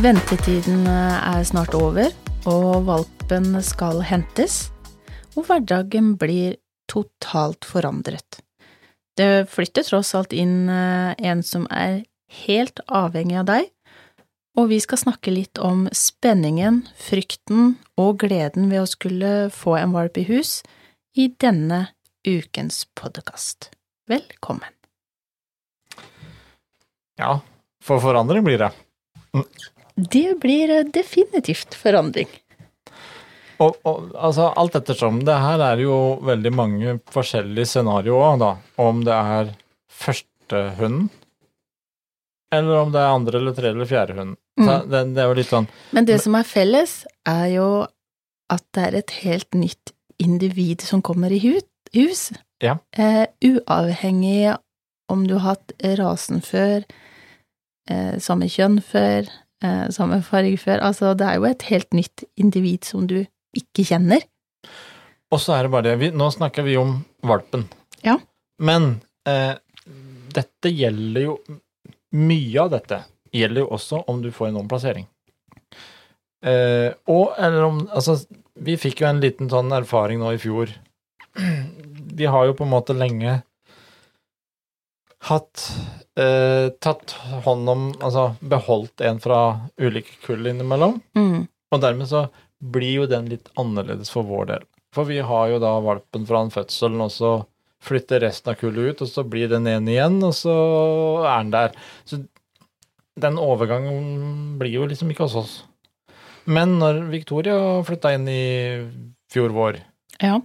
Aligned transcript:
Ventetiden 0.00 0.86
er 0.88 1.42
snart 1.44 1.74
over, 1.76 2.08
og 2.48 2.86
valpen 2.86 3.50
skal 3.60 3.98
hentes, 4.08 4.70
og 5.36 5.44
hverdagen 5.44 6.14
blir 6.16 6.54
totalt 6.88 7.68
forandret. 7.68 8.38
Det 9.20 9.44
flytter 9.52 9.84
tross 9.84 10.14
alt 10.16 10.32
inn 10.32 10.70
eh, 10.72 11.12
en 11.20 11.44
som 11.44 11.68
er 11.68 12.06
helt 12.46 12.80
avhengig 12.88 13.42
av 13.42 13.50
deg, 13.50 13.68
og 14.56 14.70
vi 14.72 14.80
skal 14.80 15.02
snakke 15.02 15.36
litt 15.36 15.60
om 15.60 15.84
spenningen, 15.92 16.86
frykten 16.96 17.74
og 18.00 18.22
gleden 18.24 18.72
ved 18.72 18.86
å 18.86 18.88
skulle 18.88 19.34
få 19.52 19.76
en 19.82 19.92
valp 19.92 20.16
i 20.16 20.24
hus 20.32 20.62
i 21.12 21.28
denne 21.28 21.90
ukens 22.24 22.86
podkast. 22.96 23.68
Velkommen. 24.08 24.72
Ja, 27.20 27.42
for 27.84 28.00
forandring 28.00 28.48
blir 28.48 28.64
det. 28.64 28.72
Det 30.00 30.38
blir 30.40 30.70
eh, 30.70 30.86
definitivt 30.94 31.76
forandring. 31.76 32.30
Og, 33.60 33.76
og 33.84 34.12
altså, 34.16 34.48
alt 34.56 34.78
ettersom. 34.78 35.20
Det 35.28 35.36
her 35.36 35.60
er 35.60 35.82
jo 35.84 35.96
veldig 36.24 36.52
mange 36.56 36.98
forskjellige 37.12 37.74
scenarioer, 37.74 38.38
da. 38.40 38.54
Om 38.80 39.02
det 39.04 39.16
er 39.16 39.50
første 40.00 40.62
hunden, 40.78 41.10
eller 42.50 42.80
om 42.80 42.92
det 42.92 43.00
er 43.00 43.14
andre 43.14 43.38
eller 43.38 43.54
tredje 43.54 43.76
eller 43.76 43.86
fjerde 43.86 44.16
hunden. 44.16 44.36
Mm. 44.60 44.68
det, 44.90 45.00
det 45.14 45.22
er 45.22 45.28
jo 45.30 45.36
litt 45.38 45.48
sånn 45.48 45.66
Men 45.96 46.04
det 46.08 46.18
som 46.20 46.34
er 46.36 46.44
felles, 46.44 46.94
er 47.28 47.46
jo 47.54 47.68
at 48.50 48.64
det 48.74 48.86
er 48.88 48.96
et 48.98 49.12
helt 49.22 49.54
nytt 49.56 49.92
individ 50.20 50.82
som 50.84 51.00
kommer 51.06 51.32
i 51.32 51.38
hus. 51.94 52.26
Ja. 52.60 52.76
Eh, 52.92 53.24
uavhengig 53.46 54.56
om 55.10 55.22
du 55.26 55.36
har 55.38 55.54
hatt 55.54 55.72
rasen 55.98 56.42
før, 56.44 56.84
eh, 57.88 58.18
samme 58.22 58.50
kjønn 58.50 58.80
før, 58.82 59.30
eh, 59.64 59.86
samme 59.94 60.20
farge 60.26 60.58
før. 60.60 60.82
Altså, 60.90 61.14
det 61.18 61.26
er 61.26 61.38
jo 61.38 61.48
et 61.48 61.66
helt 61.70 61.96
nytt 61.96 62.24
individ 62.40 62.88
som 62.88 63.06
du 63.10 63.22
ikke 63.56 63.86
kjenner. 63.88 64.24
Og 65.30 65.40
så 65.42 65.56
er 65.56 65.66
det 65.66 65.72
bare 65.72 65.88
det 65.90 65.96
vi, 66.00 66.10
Nå 66.14 66.30
snakker 66.34 66.66
vi 66.66 66.76
om 66.78 66.98
valpen. 67.26 67.66
Ja. 68.06 68.16
Men 68.62 69.00
eh, 69.28 69.54
dette 70.34 70.72
gjelder 70.72 71.26
jo 71.28 71.38
Mye 72.10 72.58
av 72.58 72.72
dette 72.72 73.04
gjelder 73.30 73.62
jo 73.62 73.68
også 73.76 74.00
om 74.10 74.18
du 74.24 74.32
får 74.34 74.48
en 74.48 74.56
omplassering. 74.64 75.04
Eh, 76.42 76.90
og 77.06 77.36
eller 77.38 77.62
om 77.68 77.76
Altså, 77.94 78.16
vi 78.58 78.74
fikk 78.80 79.04
jo 79.04 79.06
en 79.10 79.20
liten 79.22 79.50
sånn 79.52 79.70
erfaring 79.76 80.18
nå 80.18 80.32
i 80.34 80.40
fjor. 80.42 80.72
Vi 82.20 82.26
har 82.26 82.48
jo 82.48 82.56
på 82.58 82.66
en 82.66 82.72
måte 82.72 82.96
lenge 82.98 83.36
hatt 85.30 85.62
eh, 86.20 86.68
tatt 86.84 87.14
hånd 87.46 87.68
om 87.72 87.84
Altså 88.00 88.30
beholdt 88.40 89.00
en 89.06 89.20
fra 89.22 89.40
ulike 89.80 90.18
kull 90.26 90.46
innimellom. 90.50 90.98
Mm. 91.16 91.46
Og 91.72 91.80
dermed 91.82 92.08
så 92.10 92.26
blir 92.60 92.92
jo 93.02 93.06
den 93.08 93.28
litt 93.32 93.48
annerledes 93.60 94.10
for 94.12 94.26
vår 94.28 94.50
del. 94.52 94.64
For 94.94 95.06
vi 95.08 95.20
har 95.24 95.48
jo 95.52 95.60
da 95.62 95.76
valpen 95.80 96.26
fra 96.28 96.40
en 96.44 96.50
fødselen, 96.52 97.00
og 97.04 97.12
så 97.14 97.30
flytter 97.80 98.20
resten 98.26 98.50
av 98.52 98.58
kullet 98.60 98.90
ut, 98.92 99.02
og 99.06 99.08
så 99.08 99.22
blir 99.24 99.48
den 99.48 99.68
ene 99.70 99.94
igjen, 99.94 100.18
og 100.26 100.34
så 100.36 100.52
er 101.24 101.38
den 101.46 101.52
der. 101.54 101.76
Så 102.04 102.18
den 103.20 103.38
overgangen 103.40 104.58
blir 104.60 104.74
jo 104.80 104.88
liksom 104.90 105.12
ikke 105.14 105.28
hos 105.28 105.38
oss. 105.40 105.54
Men 106.50 106.78
når 106.80 107.02
Victoria 107.12 107.56
flytta 107.86 108.14
inn 108.16 108.28
i 108.28 108.42
fjor 109.32 109.52
vår 109.54 109.78
Ja. 110.20 110.40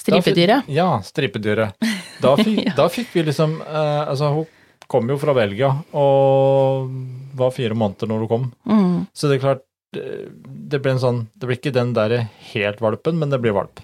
Stripedyret. 0.00 0.68
Ja, 0.72 1.00
stripedyret. 1.04 1.76
Da 2.20 2.34
fikk, 2.40 2.62
Ja. 2.68 2.72
da 2.76 2.86
fikk 2.92 3.10
vi 3.14 3.22
liksom 3.28 3.58
eh, 3.62 4.08
Altså, 4.08 4.30
hun 4.34 4.46
kom 4.90 5.10
jo 5.10 5.18
fra 5.20 5.34
Belgia 5.36 5.70
og 5.96 6.90
var 7.38 7.52
fire 7.54 7.76
måneder 7.78 8.10
når 8.10 8.24
du 8.24 8.30
kom. 8.30 8.48
Mm. 8.66 8.96
Så 9.14 9.30
det 9.30 9.38
er 9.38 9.44
klart, 9.44 9.66
det 9.90 10.78
blir 10.78 10.92
en 10.92 11.02
sånn 11.02 11.16
Det 11.34 11.48
blir 11.48 11.58
ikke 11.58 11.74
den 11.74 11.94
derre 11.96 12.28
helt 12.52 12.82
valpen, 12.82 13.18
men 13.18 13.32
det 13.32 13.40
blir 13.42 13.56
valp. 13.56 13.82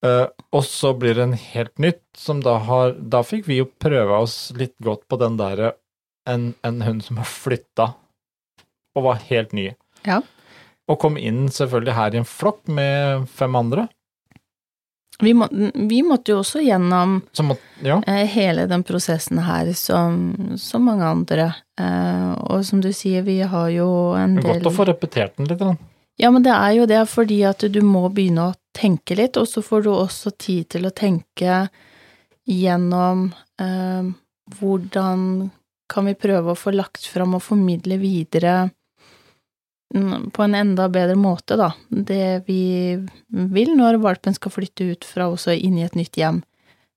Uh, 0.00 0.32
og 0.56 0.64
så 0.64 0.94
blir 0.96 1.18
det 1.18 1.26
en 1.26 1.36
helt 1.36 1.74
nytt, 1.82 2.00
som 2.16 2.38
da 2.40 2.54
har 2.64 2.94
Da 2.96 3.20
fikk 3.20 3.44
vi 3.50 3.58
jo 3.58 3.66
prøve 3.68 4.16
oss 4.24 4.36
litt 4.56 4.72
godt 4.80 5.04
på 5.12 5.18
den 5.20 5.36
derre 5.36 5.74
en, 6.28 6.54
en 6.64 6.80
hund 6.86 7.04
som 7.04 7.20
har 7.20 7.28
flytta 7.28 7.90
og 8.96 9.04
var 9.06 9.20
helt 9.28 9.52
ny. 9.56 9.70
Ja. 10.06 10.20
Og 10.90 10.98
kom 11.02 11.16
inn 11.20 11.46
selvfølgelig 11.52 11.96
her 11.96 12.14
i 12.14 12.20
en 12.20 12.28
flokk 12.28 12.64
med 12.68 13.28
fem 13.30 13.56
andre. 13.56 13.86
Vi, 15.20 15.34
må, 15.36 15.46
vi 15.74 16.00
måtte 16.06 16.32
jo 16.32 16.38
også 16.42 16.62
gjennom 16.64 17.18
må, 17.46 17.56
Ja. 17.84 18.00
eh, 18.06 18.24
hele 18.26 18.66
den 18.70 18.82
prosessen 18.86 19.38
her 19.44 19.72
som, 19.76 20.56
som 20.58 20.84
mange 20.88 21.04
andre. 21.04 21.50
Eh, 21.80 22.32
og 22.50 22.64
som 22.64 22.80
du 22.80 22.90
sier, 22.96 23.22
vi 23.26 23.40
har 23.40 23.68
jo 23.74 23.88
en 24.16 24.36
del 24.40 24.60
Godt 24.62 24.70
å 24.72 24.74
få 24.78 24.88
repetert 24.88 25.36
den 25.36 25.50
litt. 25.50 25.60
Da. 25.60 25.74
Ja, 26.20 26.30
men 26.30 26.44
det 26.44 26.52
er 26.52 26.72
jo 26.76 26.88
det 26.88 27.04
fordi 27.08 27.42
at 27.48 27.64
du 27.72 27.80
må 27.84 28.06
begynne 28.12 28.50
å 28.50 28.56
tenke 28.76 29.16
litt, 29.18 29.36
og 29.40 29.48
så 29.48 29.62
får 29.64 29.84
du 29.86 29.90
også 29.94 30.32
tid 30.38 30.68
til 30.76 30.86
å 30.88 30.92
tenke 30.94 31.62
gjennom 32.50 33.30
eh, 33.60 34.10
hvordan 34.58 35.50
kan 35.90 36.06
vi 36.06 36.14
prøve 36.14 36.52
å 36.52 36.58
få 36.58 36.72
lagt 36.74 37.06
fram 37.10 37.34
og 37.38 37.42
formidle 37.42 37.96
videre 37.98 38.70
på 40.32 40.42
en 40.42 40.54
enda 40.54 40.88
bedre 40.88 41.16
måte, 41.18 41.56
da, 41.58 41.72
det 41.90 42.44
vi 42.46 42.94
vil 43.26 43.72
når 43.74 43.98
valpen 44.02 44.36
skal 44.36 44.52
flytte 44.54 44.86
ut 44.92 45.06
fra 45.06 45.26
oss 45.32 45.48
og 45.50 45.58
inn 45.58 45.80
i 45.80 45.86
et 45.86 45.96
nytt 45.98 46.18
hjem. 46.20 46.42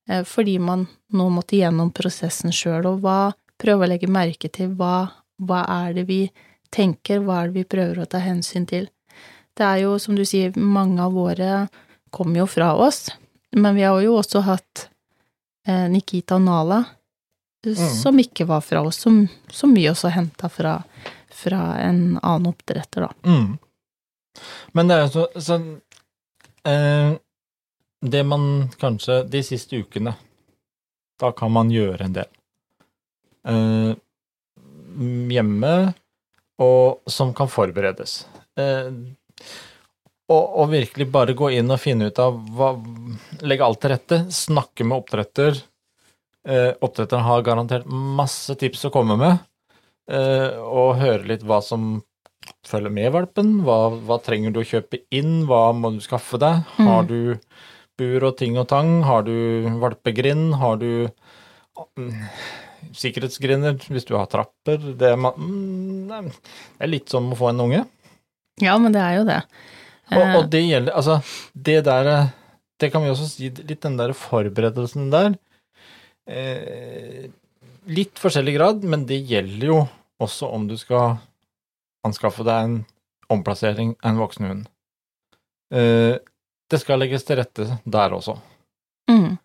Eh, 0.10 0.24
fordi 0.28 0.60
man 0.60 0.86
nå 1.14 1.30
måtte 1.34 1.58
gjennom 1.58 1.92
prosessen 1.96 2.54
sjøl, 2.54 2.86
og 2.92 3.02
hva 3.02 3.34
prøve 3.62 3.86
å 3.88 3.90
legge 3.90 4.12
merke 4.12 4.52
til 4.52 4.76
hva, 4.78 5.08
hva 5.42 5.64
er 5.86 5.98
det 5.98 6.08
vi 6.10 6.22
tenker, 6.74 7.24
hva 7.24 7.42
er 7.42 7.50
det 7.52 7.64
vi 7.64 7.70
prøver 7.76 8.04
å 8.04 8.10
ta 8.10 8.22
hensyn 8.22 8.68
til. 8.70 8.90
Det 9.54 9.66
er 9.66 9.84
jo, 9.86 9.98
som 10.02 10.18
du 10.18 10.26
sier, 10.26 10.54
mange 10.58 11.02
av 11.02 11.14
våre 11.14 11.68
kommer 12.14 12.44
jo 12.44 12.50
fra 12.50 12.74
oss, 12.78 13.08
men 13.54 13.78
vi 13.78 13.86
har 13.86 14.02
jo 14.02 14.18
også 14.18 14.42
hatt 14.46 14.88
eh, 15.68 15.88
Nikita 15.90 16.38
og 16.38 16.46
Nala, 16.46 16.84
som 17.64 18.18
ikke 18.20 18.44
var 18.50 18.60
fra 18.66 18.82
oss, 18.84 18.98
som, 19.06 19.22
som 19.48 19.72
vi 19.74 19.86
også 19.88 20.10
henta 20.12 20.50
fra, 20.52 20.82
fra 21.34 21.62
en 21.82 22.20
annen 22.22 22.52
oppdretter, 22.54 23.08
da. 23.08 23.30
Mm. 23.30 23.58
Men 24.78 24.90
det 24.90 24.96
er 24.96 25.04
jo 25.04 25.12
så, 25.14 25.26
så 25.38 25.58
eh, 26.70 27.12
Det 28.02 28.22
man 28.26 28.72
kanskje 28.82 29.20
De 29.30 29.44
siste 29.46 29.78
ukene, 29.78 30.16
da 31.22 31.30
kan 31.38 31.54
man 31.54 31.70
gjøre 31.72 32.08
en 32.08 32.16
del. 32.18 32.32
Eh, 33.48 33.92
hjemme, 35.34 35.76
og 36.62 37.12
som 37.12 37.34
kan 37.38 37.50
forberedes. 37.52 38.24
Eh, 38.60 38.90
og, 40.32 40.44
og 40.64 40.72
virkelig 40.72 41.08
bare 41.12 41.36
gå 41.38 41.52
inn 41.58 41.72
og 41.74 41.82
finne 41.82 42.10
ut 42.10 42.20
av 42.22 42.38
hva 42.56 42.74
Legge 43.44 43.66
alt 43.66 43.82
til 43.84 43.92
rette. 43.92 44.20
Snakke 44.34 44.86
med 44.88 45.02
oppdretter. 45.02 45.58
Eh, 46.48 46.72
oppdretteren 46.84 47.26
har 47.28 47.44
garantert 47.46 47.88
masse 47.88 48.56
tips 48.60 48.88
å 48.88 48.94
komme 48.94 49.18
med. 49.20 49.44
Eh, 50.12 50.58
og 50.60 50.98
høre 51.00 51.28
litt 51.30 51.46
hva 51.48 51.62
som 51.64 52.02
følger 52.68 52.92
med 52.94 53.14
valpen. 53.16 53.54
Hva, 53.68 53.94
hva 54.04 54.20
trenger 54.24 54.54
du 54.54 54.62
å 54.62 54.68
kjøpe 54.68 55.04
inn? 55.16 55.46
Hva 55.50 55.70
må 55.78 55.94
du 55.96 56.02
skaffe 56.04 56.40
deg? 56.42 56.64
Mm. 56.78 56.90
Har 56.90 57.08
du 57.10 57.20
bur 58.00 58.28
og 58.30 58.38
ting 58.40 58.58
og 58.60 58.68
tang? 58.72 58.98
Har 59.08 59.26
du 59.28 59.70
valpegrind? 59.82 60.58
Har 60.60 60.80
du 60.82 61.08
mm, 61.08 62.12
sikkerhetsgrinder 63.00 63.78
hvis 63.88 64.08
du 64.10 64.16
har 64.18 64.28
trapper? 64.32 64.82
Det 65.00 65.14
er, 65.14 65.20
mm, 65.20 66.10
det 66.10 66.24
er 66.84 66.92
litt 66.92 67.14
som 67.14 67.32
å 67.32 67.40
få 67.40 67.54
en 67.54 67.64
unge. 67.68 67.86
Ja, 68.62 68.76
men 68.82 68.94
det 68.96 69.02
er 69.02 69.22
jo 69.22 69.30
det. 69.30 69.40
Og, 70.12 70.20
Eh, 70.20 70.34
og 70.36 70.50
det 70.52 70.60
gjelder 70.66 70.94
Altså, 71.00 71.14
det 71.56 71.86
der 71.88 72.08
Det 72.78 72.90
kan 72.92 73.02
vi 73.02 73.10
også 73.10 73.24
si, 73.30 73.48
litt 73.50 73.80
den 73.82 73.96
der 73.96 74.12
forberedelsen 74.12 75.08
der. 75.14 75.38
Eh, 76.28 77.30
litt 77.86 78.20
forskjellig 78.22 78.56
grad, 78.58 78.84
men 78.84 79.06
det 79.10 79.22
gjelder 79.30 79.68
jo 79.68 79.80
også 80.24 80.50
om 80.56 80.68
du 80.70 80.76
skal 80.80 81.18
anskaffe 82.08 82.46
deg 82.48 82.68
en 82.68 82.78
omplassering 83.34 83.96
av 84.04 84.12
en 84.14 84.22
voksen 84.22 84.48
hund. 84.50 84.66
Eh, 85.74 86.16
det 86.70 86.80
skal 86.82 87.02
legges 87.02 87.26
til 87.28 87.40
rette 87.40 87.66
der 87.84 88.14
også. 88.16 88.36
Mm. 89.12 89.38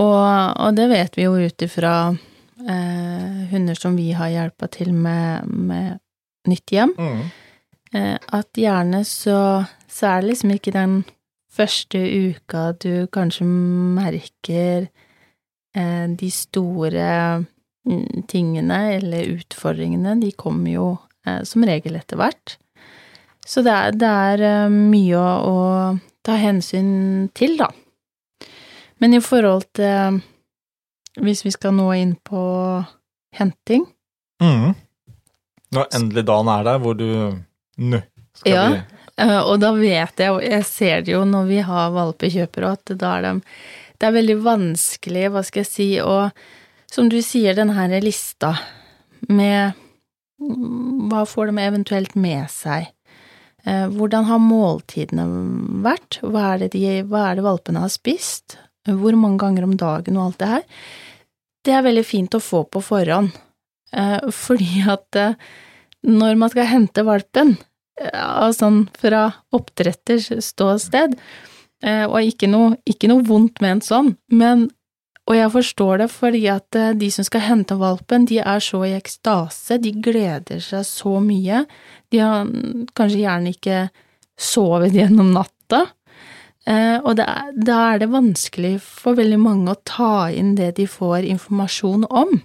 Og, 0.00 0.24
og 0.60 0.76
det 0.76 0.88
vet 0.92 1.16
vi 1.18 1.26
jo 1.26 1.36
ut 1.36 1.64
ifra 1.66 1.94
eh, 2.12 3.38
hunder 3.52 3.78
som 3.78 3.96
vi 3.98 4.10
har 4.16 4.32
hjelpa 4.32 4.68
til 4.72 4.92
med, 4.96 5.48
med 5.48 5.98
nytt 6.48 6.72
hjem, 6.74 6.94
Mm. 6.98 7.22
eh, 7.94 8.16
at 8.32 8.52
gjerne 8.58 9.04
så, 9.08 9.64
så 9.88 10.06
er 10.08 10.20
det 10.22 10.32
liksom 10.32 10.54
ikke 10.56 10.74
den 10.74 11.02
første 11.52 12.00
uka 12.00 12.72
du 12.80 13.06
kanskje 13.12 13.44
merker 13.46 14.88
de 15.74 16.28
store 16.30 17.06
mm, 17.88 18.26
tingene 18.28 18.80
eller 18.98 19.30
utfordringene, 19.38 20.18
de 20.20 20.32
kommer 20.36 20.70
jo 20.74 20.86
eh, 21.26 21.40
som 21.48 21.64
regel 21.64 21.96
etter 21.96 22.20
hvert. 22.20 22.56
Så 23.46 23.62
det 23.66 23.72
er, 23.74 23.96
det 23.98 24.10
er 24.28 24.44
eh, 24.48 24.68
mye 24.70 25.16
å, 25.18 25.30
å 25.48 25.98
ta 26.22 26.36
hensyn 26.38 27.30
til, 27.34 27.56
da. 27.58 27.70
Men 29.02 29.14
i 29.16 29.20
forhold 29.24 29.64
til 29.74 30.20
Hvis 31.18 31.42
vi 31.44 31.50
skal 31.52 31.74
nå 31.76 31.90
inn 31.98 32.14
på 32.24 32.42
henting, 33.36 33.86
Mm. 34.42 34.72
Når 35.72 35.92
endelig 35.94 36.24
dagen 36.26 36.48
er 36.50 36.64
der 36.66 36.78
hvor 36.82 36.96
du 36.98 37.04
Nå 37.78 38.00
skal 38.34 38.52
Ja. 38.52 38.64
vi 38.72 38.80
Eh, 39.20 39.40
Og 39.44 39.60
da 39.60 39.72
vet 39.76 40.16
jeg, 40.18 40.32
og 40.32 40.42
jeg 40.42 40.64
ser 40.64 41.02
det 41.04 41.12
jo 41.12 41.24
når 41.28 41.46
vi 41.46 41.58
har 41.60 41.90
valpekjøpere, 41.94 42.72
at 42.72 42.92
da 42.98 43.10
er 43.18 43.22
de 43.22 43.32
Det 44.02 44.08
er 44.08 44.16
veldig 44.16 44.34
vanskelig, 44.42 45.28
hva 45.30 45.44
skal 45.46 45.62
jeg 45.62 45.70
si, 45.70 45.84
å 46.02 46.32
som 46.90 47.06
du 47.08 47.20
sier, 47.24 47.54
den 47.56 47.70
her 47.72 47.92
lista 48.02 48.56
med 49.30 49.76
mm, 50.42 51.06
Hva 51.08 51.22
får 51.28 51.52
de 51.52 51.62
eventuelt 51.62 52.16
med 52.18 52.50
seg? 52.52 52.90
Eh, 53.64 53.86
Hvordan 53.94 54.26
har 54.26 54.42
måltidene 54.42 55.24
vært? 55.86 56.18
Hva 56.20 56.50
er 56.50 56.64
det, 56.64 56.72
de, 56.74 56.82
hva 57.08 57.28
er 57.30 57.38
det 57.38 57.46
valpene 57.46 57.84
har 57.84 57.92
spist? 57.94 58.58
Hvor 58.84 59.14
mange 59.16 59.38
ganger 59.40 59.68
om 59.68 59.76
dagen 59.78 60.18
og 60.18 60.26
alt 60.26 60.42
det 60.42 60.50
her? 60.50 60.66
Det 61.62 61.76
er 61.78 61.86
veldig 61.86 62.04
fint 62.04 62.34
å 62.34 62.42
få 62.42 62.64
på 62.66 62.82
forhånd, 62.82 63.30
eh, 63.94 64.18
fordi 64.34 64.82
at 64.90 65.20
eh, 65.20 65.38
når 66.10 66.42
man 66.42 66.50
skal 66.50 66.66
hente 66.66 67.06
valpen, 67.06 67.54
ja, 68.02 68.50
sånn 68.50 68.88
fra 68.98 69.28
oppdretters 69.54 70.32
ståsted, 70.42 71.14
og 71.82 72.22
ikke 72.22 72.46
noe, 72.46 72.76
ikke 72.86 73.08
noe 73.10 73.24
vondt 73.26 73.58
en 73.66 73.80
sånn, 73.82 74.12
men 74.30 74.68
og 75.30 75.36
jeg 75.38 75.50
forstår 75.54 76.00
det 76.02 76.08
fordi 76.10 76.42
at 76.50 76.78
eh, 76.78 76.94
de 76.98 77.08
som 77.14 77.26
skal 77.26 77.44
hente 77.46 77.78
valpen, 77.78 78.26
de 78.26 78.40
er 78.42 78.62
så 78.62 78.82
i 78.88 78.94
ekstase, 78.96 79.78
de 79.82 79.94
gleder 80.02 80.62
seg 80.62 80.86
så 80.88 81.18
mye, 81.22 81.62
de 82.10 82.22
har 82.22 82.48
kanskje 82.98 83.22
gjerne 83.22 83.52
ikke 83.54 83.82
sovet 84.40 84.96
gjennom 84.96 85.30
natta, 85.36 85.84
eh, 86.66 86.98
og 86.98 87.20
da 87.20 87.78
er 87.92 88.02
det 88.02 88.10
vanskelig 88.10 88.74
for 88.82 89.18
veldig 89.18 89.38
mange 89.38 89.70
å 89.70 89.82
ta 89.86 90.26
inn 90.34 90.56
det 90.58 90.74
de 90.80 90.88
får 90.90 91.28
informasjon 91.36 92.08
om. 92.10 92.40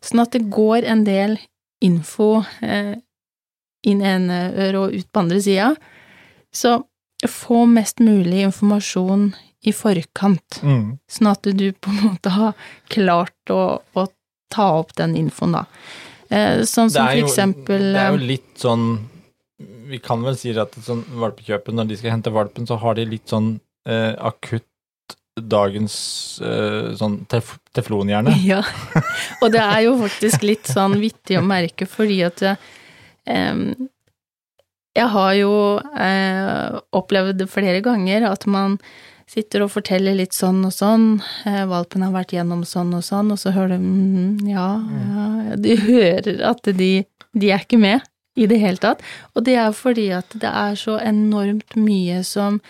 Sånn 0.00 0.24
at 0.24 0.32
det 0.32 0.46
går 0.54 0.86
en 0.88 1.04
del 1.04 1.36
info 1.84 2.38
eh, 2.64 2.96
inn 3.86 4.00
ene 4.02 4.46
øret 4.56 4.80
og 4.80 4.94
ut 4.96 5.12
på 5.12 5.22
andre 5.22 5.42
sida. 5.42 5.72
Så 6.54 6.78
få 7.26 7.64
mest 7.66 7.98
mulig 7.98 8.44
informasjon 8.46 9.32
i 9.66 9.72
forkant, 9.74 10.60
mm. 10.62 10.84
sånn 11.10 11.30
at 11.32 11.48
du 11.58 11.66
på 11.74 11.90
en 11.90 12.02
måte 12.12 12.30
har 12.30 12.68
klart 12.92 13.50
å, 13.50 13.80
å 13.82 14.06
ta 14.52 14.68
opp 14.78 14.94
den 14.98 15.16
infoen, 15.18 15.56
da. 15.58 15.64
Eh, 16.30 16.62
sånn 16.68 16.92
som 16.92 17.08
for 17.08 17.24
eksempel 17.24 17.86
Det 17.96 18.00
er 18.02 18.10
jo 18.12 18.18
eh, 18.18 18.24
litt 18.34 18.58
sånn 18.60 18.82
Vi 19.88 19.96
kan 20.04 20.20
vel 20.20 20.34
si 20.36 20.50
at 20.52 20.74
sånn 20.84 21.00
valpekjøpet, 21.16 21.72
når 21.72 21.88
de 21.88 21.96
skal 21.96 22.12
hente 22.12 22.32
valpen, 22.34 22.66
så 22.68 22.76
har 22.82 22.98
de 22.98 23.06
litt 23.08 23.32
sånn 23.32 23.54
eh, 23.88 24.12
akutt 24.12 24.66
dagens 25.38 25.94
eh, 26.44 26.94
sånn 26.98 27.22
tef 27.30 27.56
teflonhjerne. 27.76 28.34
Ja, 28.50 28.60
og 29.40 29.52
det 29.54 29.62
er 29.62 29.84
jo 29.86 29.96
faktisk 30.02 30.44
litt 30.46 30.68
sånn 30.68 30.98
vittig 31.00 31.38
å 31.40 31.44
merke, 31.46 31.88
fordi 31.88 32.20
at 32.26 32.42
eh, 32.44 33.54
jeg 34.98 35.12
har 35.14 35.36
jo 35.38 35.52
eh, 35.78 36.80
opplevd 36.96 37.46
flere 37.50 37.82
ganger 37.84 38.26
at 38.28 38.46
man 38.50 38.78
sitter 39.28 39.64
og 39.64 39.72
forteller 39.74 40.16
litt 40.16 40.36
sånn 40.36 40.62
og 40.64 40.72
sånn, 40.72 41.08
eh, 41.48 41.64
valpen 41.68 42.04
har 42.06 42.14
vært 42.14 42.32
gjennom 42.36 42.64
sånn 42.66 42.94
og 42.96 43.04
sånn, 43.04 43.32
og 43.34 43.40
så 43.40 43.52
hører 43.54 43.76
du 43.76 43.84
mm, 43.84 44.46
ja, 44.48 44.68
ja, 44.80 45.56
du 45.60 45.72
hører 45.84 46.44
at 46.48 46.70
de, 46.78 46.92
de 47.36 47.50
er 47.52 47.66
ikke 47.66 47.80
med 47.80 48.06
i 48.38 48.46
det 48.48 48.60
hele 48.62 48.80
tatt, 48.80 49.02
og 49.34 49.44
det 49.48 49.58
er 49.60 49.74
fordi 49.76 50.08
at 50.16 50.32
det 50.40 50.48
er 50.48 50.78
så 50.78 50.96
enormt 51.02 51.76
mye 51.76 52.22
som 52.24 52.60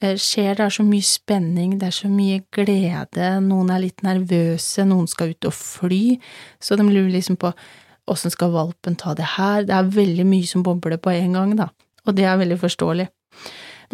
eh, 0.00 0.16
skjer, 0.16 0.54
det 0.56 0.66
er 0.70 0.76
så 0.78 0.86
mye 0.86 1.04
spenning, 1.04 1.76
det 1.82 1.90
er 1.90 1.98
så 1.98 2.10
mye 2.12 2.40
glede, 2.54 3.34
noen 3.44 3.74
er 3.74 3.84
litt 3.84 4.06
nervøse, 4.06 4.86
noen 4.88 5.10
skal 5.10 5.34
ut 5.34 5.50
og 5.50 5.56
fly, 5.58 6.16
så 6.62 6.80
de 6.80 6.88
lurer 6.88 7.12
liksom 7.12 7.36
på 7.42 7.52
åssen 8.10 8.32
skal 8.32 8.52
valpen 8.54 8.98
ta 8.98 9.14
det 9.18 9.36
her, 9.36 9.64
det 9.68 9.76
er 9.76 9.92
veldig 9.94 10.26
mye 10.28 10.48
som 10.48 10.64
bobler 10.66 11.00
på 11.00 11.12
en 11.14 11.36
gang, 11.38 11.56
da, 11.58 11.70
og 12.06 12.16
det 12.18 12.26
er 12.28 12.40
veldig 12.40 12.58
forståelig. 12.60 13.08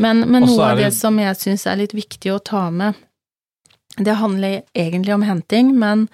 Men, 0.02 0.24
men 0.28 0.44
noe 0.44 0.56
det... 0.56 0.70
av 0.70 0.80
det 0.80 0.92
som 0.96 1.18
jeg 1.20 1.38
syns 1.40 1.66
er 1.68 1.80
litt 1.80 1.94
viktig 1.96 2.32
å 2.34 2.40
ta 2.44 2.66
med, 2.72 2.96
det 3.96 4.18
handler 4.20 4.60
egentlig 4.76 5.14
om 5.14 5.24
henting, 5.24 5.72
men 5.78 6.04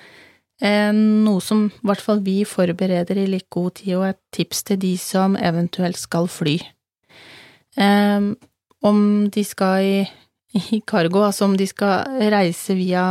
eh, 0.63 0.93
noe 0.95 1.43
som 1.43 1.67
i 1.71 1.89
hvert 1.91 2.05
fall 2.05 2.23
vi 2.23 2.43
forbereder 2.47 3.19
i 3.19 3.27
like 3.31 3.51
god 3.51 3.81
tid, 3.81 3.97
og 3.99 4.07
et 4.13 4.21
tips 4.35 4.63
til 4.71 4.79
de 4.85 4.95
som 5.01 5.35
eventuelt 5.39 5.99
skal 5.99 6.31
fly. 6.31 6.61
Eh, 7.75 8.31
om 8.83 9.03
de 9.35 9.45
skal 9.47 9.83
i, 9.83 9.99
i 10.59 10.83
cargo, 10.87 11.25
altså 11.27 11.49
om 11.49 11.59
de 11.59 11.67
skal 11.71 12.23
reise 12.35 12.79
via 12.79 13.07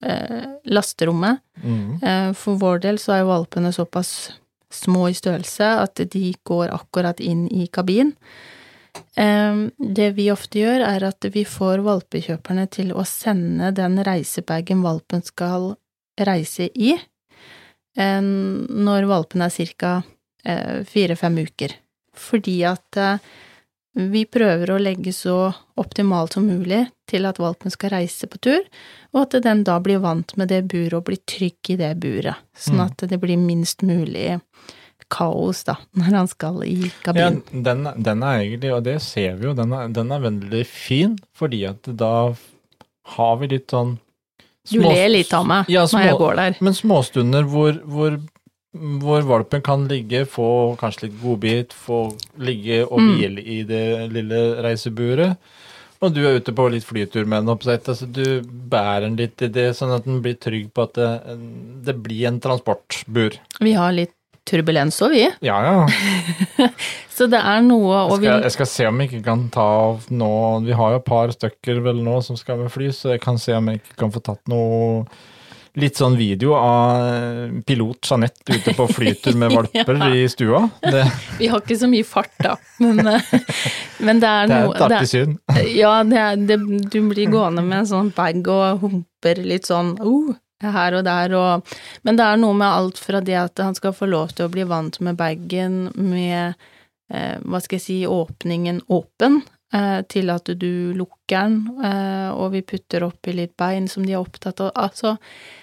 lasterommet. 0.00 1.40
Mm. 1.62 2.02
Eh, 2.02 2.32
for 2.38 2.60
vår 2.60 2.84
del 2.84 3.00
så 3.02 3.16
er 3.16 3.24
jo 3.24 3.32
valpene 3.32 3.72
såpass 3.74 4.30
små 4.70 5.08
i 5.08 5.16
størrelse 5.16 5.66
at 5.82 6.00
de 6.12 6.30
går 6.46 6.70
akkurat 6.74 7.20
inn 7.24 7.46
i 7.48 7.66
kabin. 7.72 8.12
Eh, 9.16 9.64
det 9.78 10.10
vi 10.16 10.28
ofte 10.32 10.62
gjør, 10.62 10.84
er 10.86 11.08
at 11.08 11.28
vi 11.34 11.44
får 11.48 11.82
valpekjøperne 11.86 12.68
til 12.74 12.92
å 12.92 13.04
sende 13.08 13.72
den 13.76 13.98
reisebagen 14.06 14.84
valpen 14.84 15.24
skal 15.26 15.72
reise 16.18 16.68
i, 16.74 16.94
eh, 17.96 18.20
når 18.22 19.08
valpen 19.10 19.42
er 19.42 19.74
ca. 19.74 20.02
fire-fem 20.88 21.34
uker. 21.44 21.72
Fordi 22.14 22.62
at 22.64 22.96
eh, 22.96 23.18
vi 23.94 24.24
prøver 24.24 24.70
å 24.70 24.78
legge 24.80 25.12
så 25.12 25.52
optimalt 25.76 26.32
som 26.32 26.46
mulig 26.46 26.86
til 27.08 27.26
at 27.28 27.38
valpen 27.40 27.72
skal 27.74 27.90
reise 27.96 28.28
på 28.30 28.38
tur, 28.44 28.60
og 29.14 29.22
at 29.24 29.38
den 29.44 29.64
da 29.66 29.78
blir 29.82 30.00
vant 30.04 30.36
med 30.36 30.48
det 30.52 30.62
buret 30.70 30.94
og 31.00 31.04
blir 31.08 31.20
trygg 31.28 31.72
i 31.74 31.78
det 31.80 31.94
buret, 32.02 32.36
sånn 32.56 32.78
Mm. 32.78 32.84
at 32.86 33.08
det 33.10 33.18
blir 33.22 33.38
minst 33.40 33.82
mulig 33.82 34.40
kaos, 35.10 35.62
da, 35.64 35.76
når 35.96 36.14
han 36.18 36.28
skal 36.28 36.62
i 36.66 36.90
Ja, 37.06 37.30
den, 37.50 37.86
den 37.96 38.22
er 38.22 38.42
egentlig, 38.42 38.72
og 38.76 38.82
det 38.84 38.98
ser 39.02 39.36
vi 39.40 39.48
jo, 39.48 39.54
den 39.56 39.72
er, 39.72 39.88
den 39.88 40.12
er 40.12 40.20
veldig 40.26 40.64
fin, 40.68 41.18
fordi 41.34 41.62
at 41.70 41.88
da 41.96 42.34
har 43.16 43.36
vi 43.40 43.48
litt 43.54 43.72
sånn 43.72 43.96
Du 44.68 44.82
ler 44.84 45.08
litt 45.08 45.32
av 45.32 45.46
meg 45.48 45.70
Ja, 45.72 45.86
når 45.88 46.02
jeg 46.04 46.18
går 46.20 46.34
der. 46.36 46.56
Men 46.60 46.74
småstunder 46.76 47.46
hvor, 47.48 47.72
hvor, 47.88 48.18
hvor 49.00 49.22
valpen 49.24 49.62
kan 49.64 49.86
ligge, 49.88 50.26
få 50.28 50.76
kanskje 50.76 51.06
litt 51.06 51.14
godbit, 51.22 51.72
få 51.72 52.02
ligge 52.36 52.82
og 52.84 52.98
Mm. 53.00 53.14
hvile 53.16 53.40
i 53.48 53.62
det 53.64 54.10
lille 54.12 54.42
reiseburet. 54.62 55.38
Og 55.98 56.14
du 56.14 56.20
er 56.22 56.38
ute 56.38 56.54
på 56.54 56.68
litt 56.70 56.86
flytur 56.86 57.26
med 57.26 57.42
den 57.42 57.50
oppsett, 57.50 57.88
altså 57.90 58.06
du 58.06 58.42
bærer 58.44 59.08
den 59.08 59.16
litt 59.18 59.42
i 59.42 59.48
det, 59.50 59.72
sånn 59.74 59.96
at 59.96 60.06
den 60.06 60.20
blir 60.22 60.36
trygg 60.38 60.68
på 60.74 60.86
at 60.86 60.94
det, 60.98 61.08
det 61.88 61.96
blir 62.04 62.28
en 62.30 62.38
transportbur. 62.42 63.34
Vi 63.58 63.72
har 63.74 63.96
litt 63.96 64.14
turbulens 64.48 65.00
òg, 65.04 65.16
vi. 65.16 65.24
Ja, 65.48 65.58
ja. 65.66 66.68
Så 67.18 67.26
det 67.30 67.40
er 67.42 67.64
noe 67.66 67.96
Jeg 67.96 68.20
vi, 68.22 68.28
skal, 68.28 68.44
jeg 68.46 68.54
skal 68.54 68.68
se 68.70 68.86
om 68.86 69.00
jeg 69.02 69.10
ikke 69.10 69.24
kan 69.26 69.40
ta 69.50 69.64
av 69.88 70.04
nå 70.14 70.28
Vi 70.68 70.76
har 70.78 70.92
jo 70.94 71.00
et 71.00 71.08
par 71.08 71.32
stykker 71.34 71.80
vel 71.82 71.98
nå 72.06 72.20
som 72.22 72.38
skal 72.38 72.60
med 72.62 72.70
fly, 72.70 72.92
så 72.94 73.16
jeg 73.16 73.24
kan 73.24 73.40
se 73.42 73.56
om 73.58 73.72
jeg 73.72 73.82
ikke 73.82 73.98
kan 74.04 74.14
få 74.14 74.22
tatt 74.22 74.44
noe 74.50 75.02
Litt 75.78 75.98
sånn 76.00 76.16
video 76.18 76.56
av 76.58 77.62
pilot 77.66 78.08
Jeanette 78.10 78.56
ute 78.56 78.74
på 78.74 78.86
flytur 78.90 79.36
med 79.38 79.52
valper 79.56 80.00
Ja. 80.00 80.08
i 80.14 80.24
stua. 80.30 80.64
Det, 80.82 81.04
vi 81.38 81.50
har 81.52 81.62
ikke 81.62 81.78
så 81.78 81.88
mye 81.90 82.06
fart, 82.06 82.34
da. 82.42 82.56
Men, 82.82 83.00
eh, 83.06 83.30
men 84.06 84.20
det 84.22 84.32
er 84.32 84.50
det 84.50 84.58
er 84.58 84.72
et 84.72 84.84
artig 84.88 85.10
syn. 85.12 85.38
Ja, 85.78 85.92
det 86.06 86.18
er, 86.18 86.36
det, 86.50 86.58
du 86.90 86.98
blir 87.10 87.30
gående 87.30 87.62
med 87.62 87.84
en 87.84 87.90
sånn 87.92 88.12
bag 88.16 88.42
og 88.50 88.82
humper 88.82 89.42
litt 89.44 89.68
sånn 89.70 89.94
oh, 90.02 90.32
her 90.62 90.96
og 90.98 91.04
der 91.06 91.34
og 91.38 91.76
Men 92.02 92.18
det 92.18 92.24
er 92.26 92.40
noe 92.42 92.56
med 92.58 92.66
alt 92.68 92.98
fra 92.98 93.20
det 93.22 93.36
at 93.38 93.62
han 93.62 93.76
skal 93.78 93.94
få 93.94 94.08
lov 94.10 94.34
til 94.34 94.48
å 94.48 94.52
bli 94.52 94.66
vant 94.66 94.98
med 95.04 95.18
bagen 95.20 95.92
med 95.94 96.58
eh, 97.12 97.36
hva 97.44 97.60
skal 97.62 97.78
jeg 97.78 97.84
si, 97.84 98.00
åpningen 98.06 98.82
åpen, 98.88 99.42
eh, 99.74 100.00
til 100.10 100.30
at 100.34 100.50
du 100.58 100.92
lukker 100.98 101.14
den, 101.28 101.60
eh, 101.84 102.28
og 102.32 102.52
vi 102.56 102.62
putter 102.66 103.04
oppi 103.06 103.34
litt 103.36 103.54
bein 103.60 103.86
som 103.88 104.06
de 104.06 104.14
er 104.16 104.22
opptatt 104.22 104.62
av. 104.64 104.72
Altså, 104.74 105.14
eh, 105.18 105.57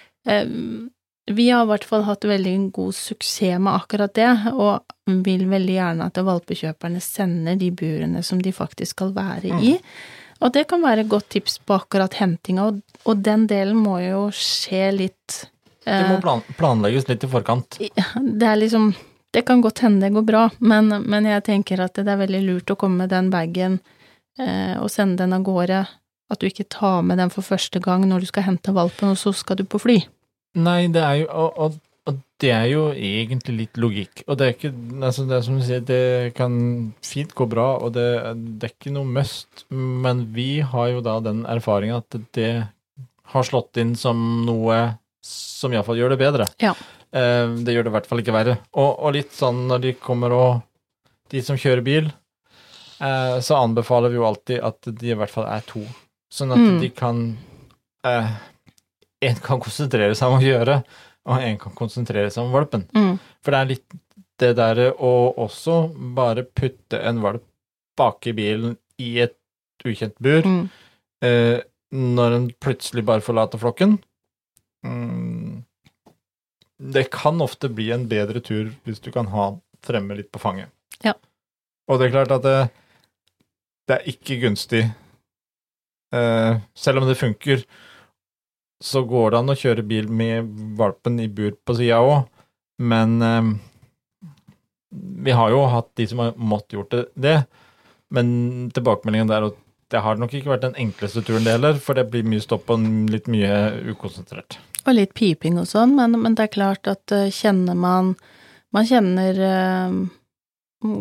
vi 1.26 1.50
har 1.50 1.64
i 1.64 1.70
hvert 1.70 1.84
fall 1.84 2.04
hatt 2.06 2.24
veldig 2.24 2.54
god 2.74 2.94
suksess 2.94 3.58
med 3.58 3.74
akkurat 3.74 4.14
det, 4.14 4.28
og 4.52 5.22
vil 5.26 5.46
veldig 5.50 5.74
gjerne 5.74 6.06
at 6.06 6.20
valpekjøperne 6.28 7.02
sender 7.02 7.58
de 7.58 7.72
burene 7.74 8.22
som 8.26 8.42
de 8.42 8.52
faktisk 8.54 8.96
skal 8.96 9.12
være 9.16 9.58
i. 9.62 9.74
Og 10.44 10.52
det 10.52 10.66
kan 10.70 10.82
være 10.84 11.02
et 11.02 11.10
godt 11.10 11.30
tips 11.32 11.58
på 11.64 11.78
akkurat 11.78 12.14
hentinga, 12.20 12.68
og, 12.68 12.80
og 13.08 13.20
den 13.24 13.46
delen 13.50 13.78
må 13.80 13.98
jo 14.04 14.26
skje 14.34 14.90
litt 14.94 15.36
Det 15.86 16.00
må 16.10 16.18
eh, 16.18 16.22
plan, 16.22 16.42
planlegges 16.58 17.08
litt 17.08 17.24
i 17.24 17.30
forkant. 17.30 17.78
det 17.80 18.48
er 18.50 18.58
liksom 18.60 18.90
Det 19.32 19.46
kan 19.48 19.60
godt 19.64 19.82
hende 19.84 20.06
det 20.06 20.14
går 20.14 20.26
bra, 20.28 20.48
men, 20.58 20.92
men 21.04 21.26
jeg 21.28 21.44
tenker 21.48 21.82
at 21.84 21.96
det 21.98 22.08
er 22.08 22.20
veldig 22.20 22.42
lurt 22.44 22.70
å 22.72 22.78
komme 22.78 23.04
med 23.04 23.14
den 23.14 23.30
bagen 23.32 23.80
eh, 24.38 24.76
og 24.78 24.90
sende 24.92 25.24
den 25.24 25.34
av 25.36 25.42
gårde. 25.44 25.86
At 26.30 26.42
du 26.42 26.48
ikke 26.48 26.66
tar 26.70 27.02
med 27.06 27.20
den 27.22 27.30
for 27.30 27.46
første 27.46 27.80
gang 27.80 28.06
når 28.08 28.24
du 28.24 28.30
skal 28.30 28.46
hente 28.48 28.74
valpen, 28.74 29.12
og 29.14 29.18
så 29.20 29.32
skal 29.36 29.58
du 29.60 29.64
på 29.64 29.80
fly. 29.82 30.00
Nei, 30.56 30.86
det 30.92 31.02
er 31.04 31.16
jo 31.20 31.26
og, 31.28 31.58
og, 31.60 31.74
og 32.08 32.20
det 32.40 32.50
er 32.54 32.66
jo 32.70 32.82
egentlig 32.94 33.56
litt 33.58 33.80
logikk. 33.80 34.22
Og 34.28 34.38
det 34.38 34.46
er 34.46 34.54
ikke 34.54 34.70
altså 35.04 35.24
Det 35.28 35.36
er 35.38 35.44
som 35.46 35.58
du 35.60 35.64
sier, 35.66 35.80
det 35.88 36.34
kan 36.36 36.56
fint 37.04 37.34
gå 37.36 37.46
bra, 37.50 37.66
og 37.82 37.92
det, 37.96 38.06
det 38.60 38.70
er 38.70 38.74
ikke 38.74 38.92
noe 38.94 39.08
must, 39.08 39.64
men 39.70 40.26
vi 40.36 40.60
har 40.60 40.92
jo 40.94 41.02
da 41.04 41.18
den 41.24 41.44
erfaringa 41.50 41.98
at 42.02 42.18
det 42.36 42.50
har 43.32 43.42
slått 43.48 43.76
inn 43.82 43.96
som 43.98 44.20
noe 44.46 44.76
som 45.26 45.72
iallfall 45.74 45.98
gjør 45.98 46.14
det 46.14 46.20
bedre. 46.20 46.46
Ja. 46.62 46.74
Eh, 47.10 47.48
det 47.66 47.74
gjør 47.74 47.88
det 47.88 47.90
i 47.90 47.96
hvert 47.96 48.06
fall 48.06 48.22
ikke 48.22 48.34
verre. 48.36 48.58
Og, 48.78 48.92
og 49.02 49.16
litt 49.16 49.32
sånn 49.34 49.64
når 49.70 49.82
de 49.88 49.94
kommer 49.98 50.32
og 50.36 50.62
De 51.32 51.40
som 51.42 51.56
kjører 51.58 51.82
bil, 51.82 52.04
eh, 53.02 53.36
så 53.42 53.56
anbefaler 53.58 54.12
vi 54.12 54.20
jo 54.20 54.26
alltid 54.28 54.60
at 54.62 54.86
de 55.00 55.08
i 55.10 55.16
hvert 55.18 55.32
fall 55.32 55.48
er 55.50 55.64
to. 55.66 55.82
Sånn 56.30 56.52
at 56.54 56.60
Mm. 56.62 56.76
de 56.84 56.90
kan 56.94 57.18
eh, 58.06 58.28
En 59.24 59.36
kan 59.40 59.60
konsentrere 59.62 60.14
seg 60.18 60.28
om 60.28 60.38
å 60.38 60.44
gjøre, 60.44 60.80
og 61.26 61.42
en 61.42 61.56
kan 61.58 61.72
konsentrere 61.74 62.30
seg 62.30 62.44
om 62.44 62.52
valpen. 62.52 62.84
Mm. 62.94 63.14
For 63.42 63.54
det 63.54 63.60
er 63.62 63.70
litt 63.70 63.96
det 64.38 64.50
derre 64.58 64.90
å 65.00 65.12
også 65.40 65.76
bare 66.14 66.42
putte 66.44 66.98
en 67.08 67.22
valp 67.24 67.44
bak 67.96 68.26
i 68.28 68.34
bilen 68.36 68.74
i 69.00 69.14
et 69.24 69.36
ukjent 69.86 70.16
bur, 70.20 70.42
Mm. 70.44 70.68
eh, 71.24 71.60
når 71.96 72.34
en 72.36 72.50
plutselig 72.60 73.04
bare 73.06 73.24
forlater 73.24 73.58
flokken. 73.58 73.96
Mm, 74.84 75.64
det 76.92 77.06
kan 77.10 77.40
ofte 77.40 77.68
bli 77.72 77.90
en 77.94 78.04
bedre 78.10 78.40
tur 78.44 78.74
hvis 78.84 79.00
du 79.00 79.10
kan 79.14 79.26
ha 79.32 79.54
fremme 79.86 80.14
litt 80.18 80.30
på 80.32 80.38
fanget. 80.42 80.68
Ja. 81.02 81.14
Og 81.88 81.98
det 81.98 82.08
er 82.08 82.16
klart 82.18 82.34
at 82.36 82.42
det, 82.42 82.70
det 83.88 83.96
er 84.00 84.10
ikke 84.12 84.40
gunstig. 84.42 84.82
Eh, 86.12 86.60
selv 86.74 87.00
om 87.00 87.08
det 87.08 87.16
funker, 87.18 87.64
så 88.82 89.02
går 89.08 89.32
det 89.32 89.38
an 89.40 89.52
å 89.52 89.58
kjøre 89.58 89.84
bil 89.88 90.08
med 90.12 90.48
valpen 90.78 91.20
i 91.22 91.28
bur 91.32 91.54
på 91.64 91.76
sida 91.78 92.00
òg, 92.04 92.26
men 92.82 93.20
eh, 93.24 93.52
vi 95.26 95.36
har 95.36 95.52
jo 95.52 95.64
hatt 95.72 95.92
de 95.98 96.08
som 96.08 96.22
har 96.22 96.34
måttet 96.36 96.76
gjort 96.78 96.92
det, 96.92 97.04
det. 97.14 97.38
men 98.12 98.28
tilbakemeldingen 98.74 99.32
der 99.32 99.48
det 99.92 100.02
har 100.02 100.18
nok 100.18 100.32
ikke 100.34 100.50
vært 100.50 100.64
den 100.64 100.78
enkleste 100.82 101.22
turen 101.22 101.44
det 101.46 101.54
heller, 101.54 101.76
for 101.78 101.94
det 101.94 102.08
blir 102.10 102.26
mye 102.26 102.42
stopp 102.42 102.70
og 102.74 102.82
litt 103.12 103.28
mye 103.30 103.52
ukonsentrert. 103.92 104.58
Og 104.86 104.96
litt 104.96 105.12
piping 105.18 105.60
og 105.60 105.68
sånn, 105.70 105.94
men, 105.98 106.18
men 106.18 106.34
det 106.34 106.48
er 106.48 106.56
klart 106.56 106.90
at 106.90 107.14
eh, 107.14 107.30
kjenner 107.34 107.78
man 107.78 108.16
Man 108.74 108.84
kjenner 108.84 109.38
eh, 109.40 109.92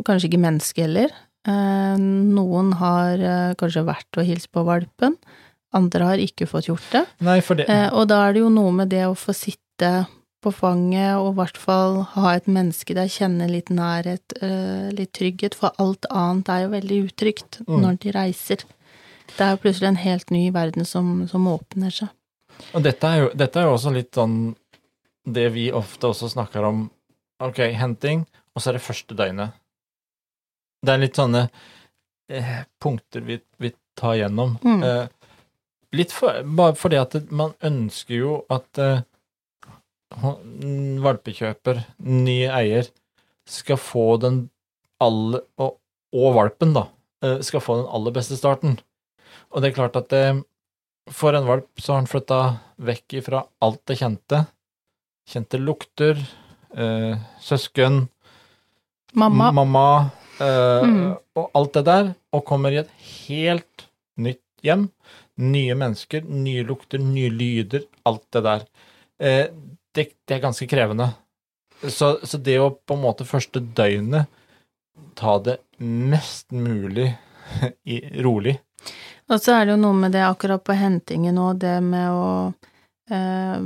kanskje 0.05 0.29
ikke 0.29 0.39
mennesket 0.39 0.85
heller. 0.85 1.09
Eh, 1.49 1.95
noen 1.99 2.69
har 2.79 3.19
eh, 3.19 3.55
kanskje 3.59 3.83
vært 3.85 4.19
og 4.21 4.27
hilst 4.29 4.51
på 4.53 4.63
valpen, 4.63 5.17
andre 5.75 6.07
har 6.11 6.21
ikke 6.23 6.47
fått 6.49 6.69
gjort 6.71 6.85
det. 6.93 7.05
Nei, 7.25 7.39
for 7.45 7.59
det 7.59 7.67
Eh, 7.69 7.89
og 7.93 8.07
da 8.11 8.21
er 8.27 8.33
det 8.35 8.41
jo 8.45 8.49
noe 8.53 8.71
med 8.71 8.89
det 8.93 9.03
å 9.07 9.15
få 9.17 9.33
sitte 9.35 10.07
på 10.45 10.51
fanget 10.53 11.15
og 11.17 11.31
i 11.31 11.37
hvert 11.39 11.57
fall 11.57 11.95
ha 12.13 12.35
et 12.37 12.45
menneske 12.47 12.93
der, 12.93 13.09
kjenne 13.09 13.47
litt 13.49 13.71
nærhet, 13.73 14.35
eh, 14.41 14.91
litt 14.93 15.11
trygghet, 15.17 15.55
for 15.57 15.73
alt 15.81 16.05
annet 16.13 16.49
er 16.53 16.59
jo 16.65 16.73
veldig 16.75 16.99
utrygt 17.09 17.59
Mm. 17.67 17.79
når 17.81 17.99
de 17.99 18.11
reiser. 18.13 18.63
Det 19.35 19.41
er 19.41 19.55
jo 19.55 19.61
plutselig 19.63 19.87
en 19.89 20.03
helt 20.03 20.29
ny 20.31 20.51
verden 20.53 20.85
som, 20.85 21.27
som 21.27 21.47
åpner 21.49 21.89
seg. 21.91 22.09
Og 22.73 22.83
dette 22.85 23.03
er, 23.09 23.17
jo, 23.23 23.29
dette 23.35 23.57
er 23.59 23.65
jo 23.65 23.73
også 23.73 23.91
litt 23.93 24.13
sånn 24.13 24.55
det 25.25 25.47
vi 25.51 25.71
ofte 25.73 26.07
også 26.13 26.29
snakker 26.29 26.63
om. 26.63 26.89
Ok, 27.41 27.57
henting, 27.75 28.27
og 28.55 28.61
så 28.61 28.69
er 28.69 28.77
det 28.77 28.85
første 28.85 29.15
døgnet. 29.17 29.51
Det 30.85 30.93
er 30.93 31.01
litt 31.01 31.17
sånne 31.17 31.49
eh, 32.29 32.63
punkter 32.79 33.25
vi, 33.25 33.39
vi 33.59 33.73
tar 33.97 34.15
gjennom. 34.21 34.55
Mm. 34.63 34.83
Eh, 34.83 35.07
litt 35.95 36.11
for, 36.13 36.41
bare 36.57 36.75
fordi 36.77 36.97
at 36.99 37.15
man 37.31 37.53
ønsker 37.65 38.15
jo 38.17 38.35
at 38.53 38.81
uh, 38.81 39.01
valpekjøper, 41.05 41.81
ny 42.05 42.37
eier, 42.47 42.87
skal 43.49 43.77
få 43.77 44.05
den 44.21 44.45
aller 45.03 45.43
og, 45.61 45.77
og 46.15 46.35
valpen, 46.37 46.73
da, 46.75 46.87
eh, 47.25 47.39
skal 47.45 47.61
få 47.61 47.75
den 47.81 47.89
aller 47.93 48.13
beste 48.15 48.37
starten. 48.39 48.77
Og 49.51 49.61
det 49.61 49.69
er 49.71 49.75
klart 49.77 49.97
at 49.99 50.09
det, 50.13 50.23
for 51.13 51.35
en 51.37 51.45
valp 51.45 51.67
så 51.81 51.93
har 51.93 52.01
han 52.01 52.09
flytta 52.09 52.39
vekk 52.87 53.17
ifra 53.19 53.43
alt 53.65 53.81
det 53.89 53.99
kjente. 53.99 54.39
Kjente 55.29 55.59
lukter, 55.61 56.21
eh, 56.77 57.17
søsken, 57.43 58.05
Mamma. 59.15 59.51
mamma 59.51 59.85
eh, 60.39 60.83
Mm. 60.85 61.15
og 61.39 61.51
alt 61.55 61.73
det 61.77 61.85
der, 61.85 62.15
og 62.33 62.45
kommer 62.45 62.71
i 62.73 62.81
et 62.81 62.89
helt 63.27 63.85
nytt 64.17 64.41
hjem. 64.63 64.89
Nye 65.41 65.75
mennesker, 65.75 66.23
nye 66.31 66.63
lukter, 66.63 67.01
nye 67.01 67.29
lyder, 67.29 67.83
alt 68.07 68.23
det 68.31 68.41
der. 68.45 68.65
Eh, 69.19 69.45
det, 69.95 70.07
det 70.27 70.37
er 70.37 70.43
ganske 70.43 70.67
krevende. 70.67 71.09
Så, 71.83 72.15
så 72.23 72.39
det 72.39 72.55
å 72.59 72.71
på 72.71 72.95
en 72.95 73.03
måte 73.03 73.27
første 73.27 73.59
døgnet 73.59 74.31
ta 75.19 75.37
det 75.43 75.57
mest 75.83 76.51
mulig 76.55 77.09
i, 77.83 77.99
rolig 78.23 78.55
Og 79.27 79.41
så 79.43 79.57
er 79.57 79.65
det 79.65 79.75
jo 79.75 79.81
noe 79.81 79.97
med 79.97 80.15
det 80.15 80.23
akkurat 80.23 80.63
på 80.63 80.75
hentingen 80.79 81.37
og 81.41 81.59
det 81.59 81.75
med 81.83 82.07
å 82.15 82.29
eh, 83.11 83.59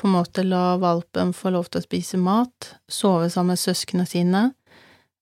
på 0.00 0.08
en 0.08 0.14
måte 0.16 0.42
la 0.46 0.78
valpen 0.80 1.34
få 1.36 1.52
lov 1.52 1.68
til 1.68 1.82
å 1.82 1.84
spise 1.84 2.16
mat, 2.20 2.70
sove 2.88 3.28
sammen 3.28 3.52
med 3.52 3.60
søsknene 3.60 4.06
sine, 4.08 4.44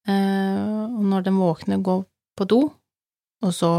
eh, 0.06 0.84
og 0.86 1.02
når 1.02 1.26
den 1.26 1.40
våkner, 1.40 1.82
gå 1.82 1.96
på 2.38 2.46
do, 2.46 2.60
og 3.42 3.54
så 3.54 3.72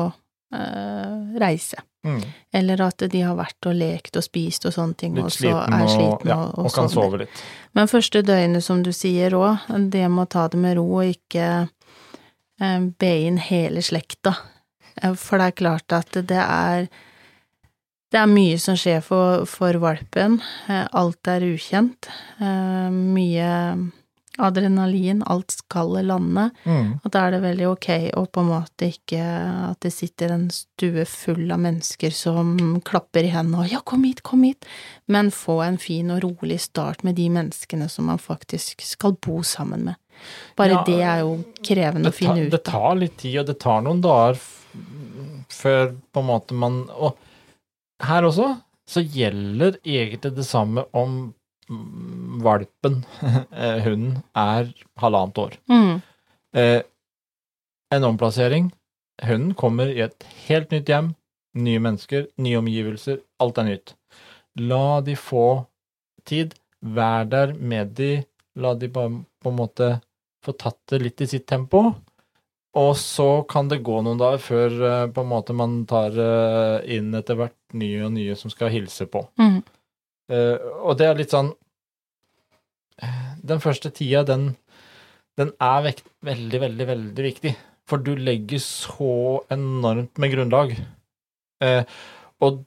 reise. 1.39 1.77
mm. 2.07 2.21
Eller 2.57 2.81
at 2.81 3.03
de 3.11 3.21
har 3.21 3.35
vært 3.37 3.67
og 3.69 3.75
lekt 3.77 4.15
og 4.17 4.23
spist 4.25 4.65
og 4.65 4.73
sånne 4.73 4.95
ting, 4.97 5.17
og 5.21 5.29
så 5.31 5.43
sliten 5.43 5.75
er 5.77 5.83
og, 5.83 5.89
sliten 5.93 6.31
ja, 6.31 6.37
og, 6.37 6.55
og, 6.57 6.65
og 6.65 6.73
kan 6.73 6.89
sove 6.89 7.19
litt. 7.21 7.43
Men 7.77 7.91
første 7.91 8.21
døgnet, 8.25 8.63
som 8.65 8.81
du 8.83 8.89
sier 8.95 9.35
òg, 9.37 9.67
det 9.93 10.07
med 10.09 10.23
å 10.25 10.31
ta 10.33 10.47
det 10.49 10.57
med 10.63 10.77
ro 10.79 10.87
og 11.03 11.11
ikke 11.11 11.49
eh, 11.67 12.79
be 12.99 13.11
inn 13.27 13.37
hele 13.37 13.83
slekta. 13.85 14.33
Eh, 15.01 15.13
For 15.13 15.37
det 15.37 15.51
er 15.51 15.59
klart 15.61 15.93
at 15.99 16.17
det 16.17 16.41
er 16.41 16.89
det 18.09 18.17
er 18.17 18.25
mye 18.31 18.57
som 18.57 18.73
skjer 18.73 19.03
for, 19.05 19.43
for 19.45 19.77
valpen. 19.77 20.39
Eh, 20.65 20.87
Alt 20.97 21.29
er 21.29 21.45
ukjent. 21.45 22.07
Eh, 22.41 22.89
Mye 22.89 23.51
adrenalin, 24.39 25.23
alt 25.27 25.51
skal 25.51 25.97
lande. 26.05 26.49
Mm. 26.63 26.91
Og 27.03 27.11
da 27.13 27.25
er 27.25 27.35
det 27.35 27.41
veldig 27.43 27.67
ok 27.69 27.89
å 28.19 28.25
på 28.25 28.43
en 28.43 28.51
måte 28.51 28.89
ikke 28.89 29.19
At 29.69 29.79
det 29.83 29.91
sitter 29.93 30.33
en 30.33 30.47
stue 30.53 31.05
full 31.09 31.51
av 31.51 31.61
mennesker 31.63 32.13
som 32.15 32.55
klapper 32.85 33.27
i 33.27 33.33
hendene 33.33 33.63
og 33.63 33.71
'ja, 33.71 33.81
kom 33.85 34.03
hit, 34.07 34.23
kom 34.23 34.43
hit', 34.43 34.65
men 35.07 35.31
få 35.31 35.61
en 35.65 35.77
fin 35.77 36.11
og 36.11 36.23
rolig 36.23 36.59
start 36.59 37.03
med 37.03 37.15
de 37.15 37.29
menneskene 37.29 37.89
som 37.89 38.05
man 38.05 38.17
faktisk 38.17 38.81
skal 38.81 39.13
bo 39.13 39.43
sammen 39.43 39.85
med. 39.85 39.95
Bare 40.57 40.79
Ja, 40.79 40.83
det 40.85 41.01
er 41.01 41.19
jo 41.19 41.43
krevende 41.63 42.11
tar, 42.11 42.15
å 42.15 42.17
finne 42.17 42.47
ut 42.47 42.51
det 42.51 42.63
tar 42.63 42.95
litt 42.95 43.17
tid, 43.17 43.39
og 43.39 43.45
det 43.47 43.59
tar 43.59 43.81
noen 43.81 44.01
dager 44.01 44.39
før 45.49 45.95
på 46.13 46.19
en 46.19 46.29
måte 46.29 46.53
man 46.53 46.89
Og 46.89 47.17
her 48.03 48.23
også 48.23 48.61
så 48.89 49.03
gjelder 49.05 49.77
egentlig 49.85 50.33
det 50.35 50.45
samme 50.47 50.85
om 50.97 51.33
valpen, 51.69 53.03
eh, 53.51 53.79
hunden, 53.85 54.23
er 54.35 54.73
halvannet 55.01 55.37
år. 55.37 55.57
Mm, 55.69 56.01
Eh, 56.57 56.81
en 57.93 58.03
omplassering. 58.03 58.71
Hunden 59.21 59.53
kommer 59.53 59.85
i 59.93 60.01
et 60.01 60.23
helt 60.47 60.71
nytt 60.71 60.87
hjem, 60.89 61.11
nye 61.61 61.79
mennesker, 61.79 62.23
nye 62.41 62.57
omgivelser, 62.57 63.19
alt 63.39 63.59
er 63.61 63.67
nytt. 63.67 63.93
La 64.57 64.99
de 65.05 65.13
få 65.13 65.65
tid, 66.25 66.55
vær 66.81 67.29
der 67.29 67.53
med 67.53 67.93
de, 67.99 68.23
la 68.57 68.73
de 68.73 68.87
bare 68.87 69.19
på 69.43 69.51
en 69.51 69.59
måte 69.59 70.01
få 70.43 70.55
tatt 70.57 70.79
det 70.89 71.01
litt 71.03 71.21
i 71.21 71.27
sitt 71.27 71.45
tempo. 71.45 71.83
Og 72.79 72.95
så 72.97 73.45
kan 73.49 73.67
det 73.69 73.83
gå 73.83 74.01
noen 74.01 74.17
dager 74.17 74.41
før 74.41 74.81
eh, 74.89 75.07
på 75.13 75.21
en 75.21 75.29
måte 75.29 75.53
man 75.53 75.83
tar 75.89 76.17
eh, 76.17 76.95
inn 76.97 77.13
etter 77.17 77.37
hvert 77.37 77.57
nye 77.77 78.05
og 78.07 78.13
nye 78.17 78.35
som 78.35 78.49
skal 78.49 78.69
hilse 78.73 79.05
på. 79.05 79.21
mm, 79.37 79.61
og 80.29 80.97
det 80.99 81.07
er 81.09 81.17
litt 81.17 81.31
sånn 81.33 81.49
eh, 83.01 83.31
Den 83.41 83.61
første 83.63 83.89
tida, 83.95 84.21
den, 84.27 84.51
den 85.39 85.51
er 85.63 85.81
vekt, 85.87 86.05
veldig, 86.25 86.59
veldig, 86.65 86.87
veldig 86.91 87.25
viktig. 87.25 87.55
For 87.89 87.97
du 88.05 88.11
legger 88.15 88.61
så 88.61 89.39
enormt 89.49 90.19
med 90.21 90.33
grunnlag. 90.35 90.75
Eh, 91.65 91.81
og 92.45 92.61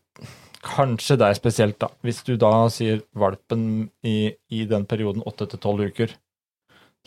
kanskje 0.66 1.16
deg 1.20 1.36
spesielt, 1.38 1.78
da. 1.82 1.88
Hvis 2.02 2.22
du 2.26 2.34
da 2.38 2.50
sier 2.70 3.04
valpen 3.18 3.88
i, 4.06 4.32
i 4.50 4.64
den 4.70 4.84
perioden 4.90 5.22
åtte 5.26 5.46
til 5.52 5.62
tolv 5.62 5.86
uker, 5.92 6.12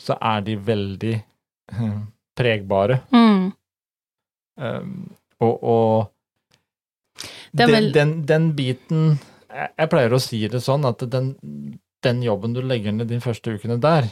så 0.00 0.16
er 0.20 0.42
de 0.48 0.56
veldig 0.60 1.14
eh, 1.18 2.00
pregbare. 2.36 3.02
mm. 3.12 3.46
Um, 4.56 5.10
og 5.44 5.64
og 5.68 6.12
den, 7.52 7.68
vel- 7.74 7.90
den, 7.92 8.12
den 8.24 8.46
biten 8.56 9.18
jeg, 9.56 9.90
pleier 9.92 10.14
å 10.14 10.22
si 10.22 10.42
det 10.50 10.62
sånn 10.64 10.86
at 10.88 11.02
den, 11.12 11.34
den 12.04 12.22
jobben 12.24 12.54
du 12.56 12.62
legger 12.64 12.94
ned 12.94 13.10
de 13.10 13.20
første 13.24 13.56
ukene 13.56 13.78
der, 13.82 14.08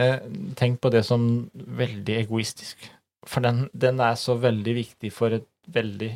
eh, 0.00 0.20
tenk 0.58 0.80
på 0.82 0.92
det 0.94 1.04
som 1.06 1.48
veldig 1.54 2.18
egoistisk. 2.24 2.88
For 3.24 3.44
den, 3.44 3.68
den 3.72 4.02
er 4.04 4.18
så 4.20 4.36
veldig 4.40 4.74
viktig 4.80 5.12
for 5.14 5.36
et 5.36 5.48
veldig 5.72 6.10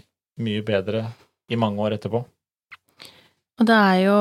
mye 0.44 0.64
bedre 0.66 1.06
i 1.48 1.58
mange 1.58 1.80
år 1.82 1.96
etterpå. 1.96 2.20
Og 3.58 3.66
det 3.66 3.74
er 3.74 4.00
jo 4.04 4.18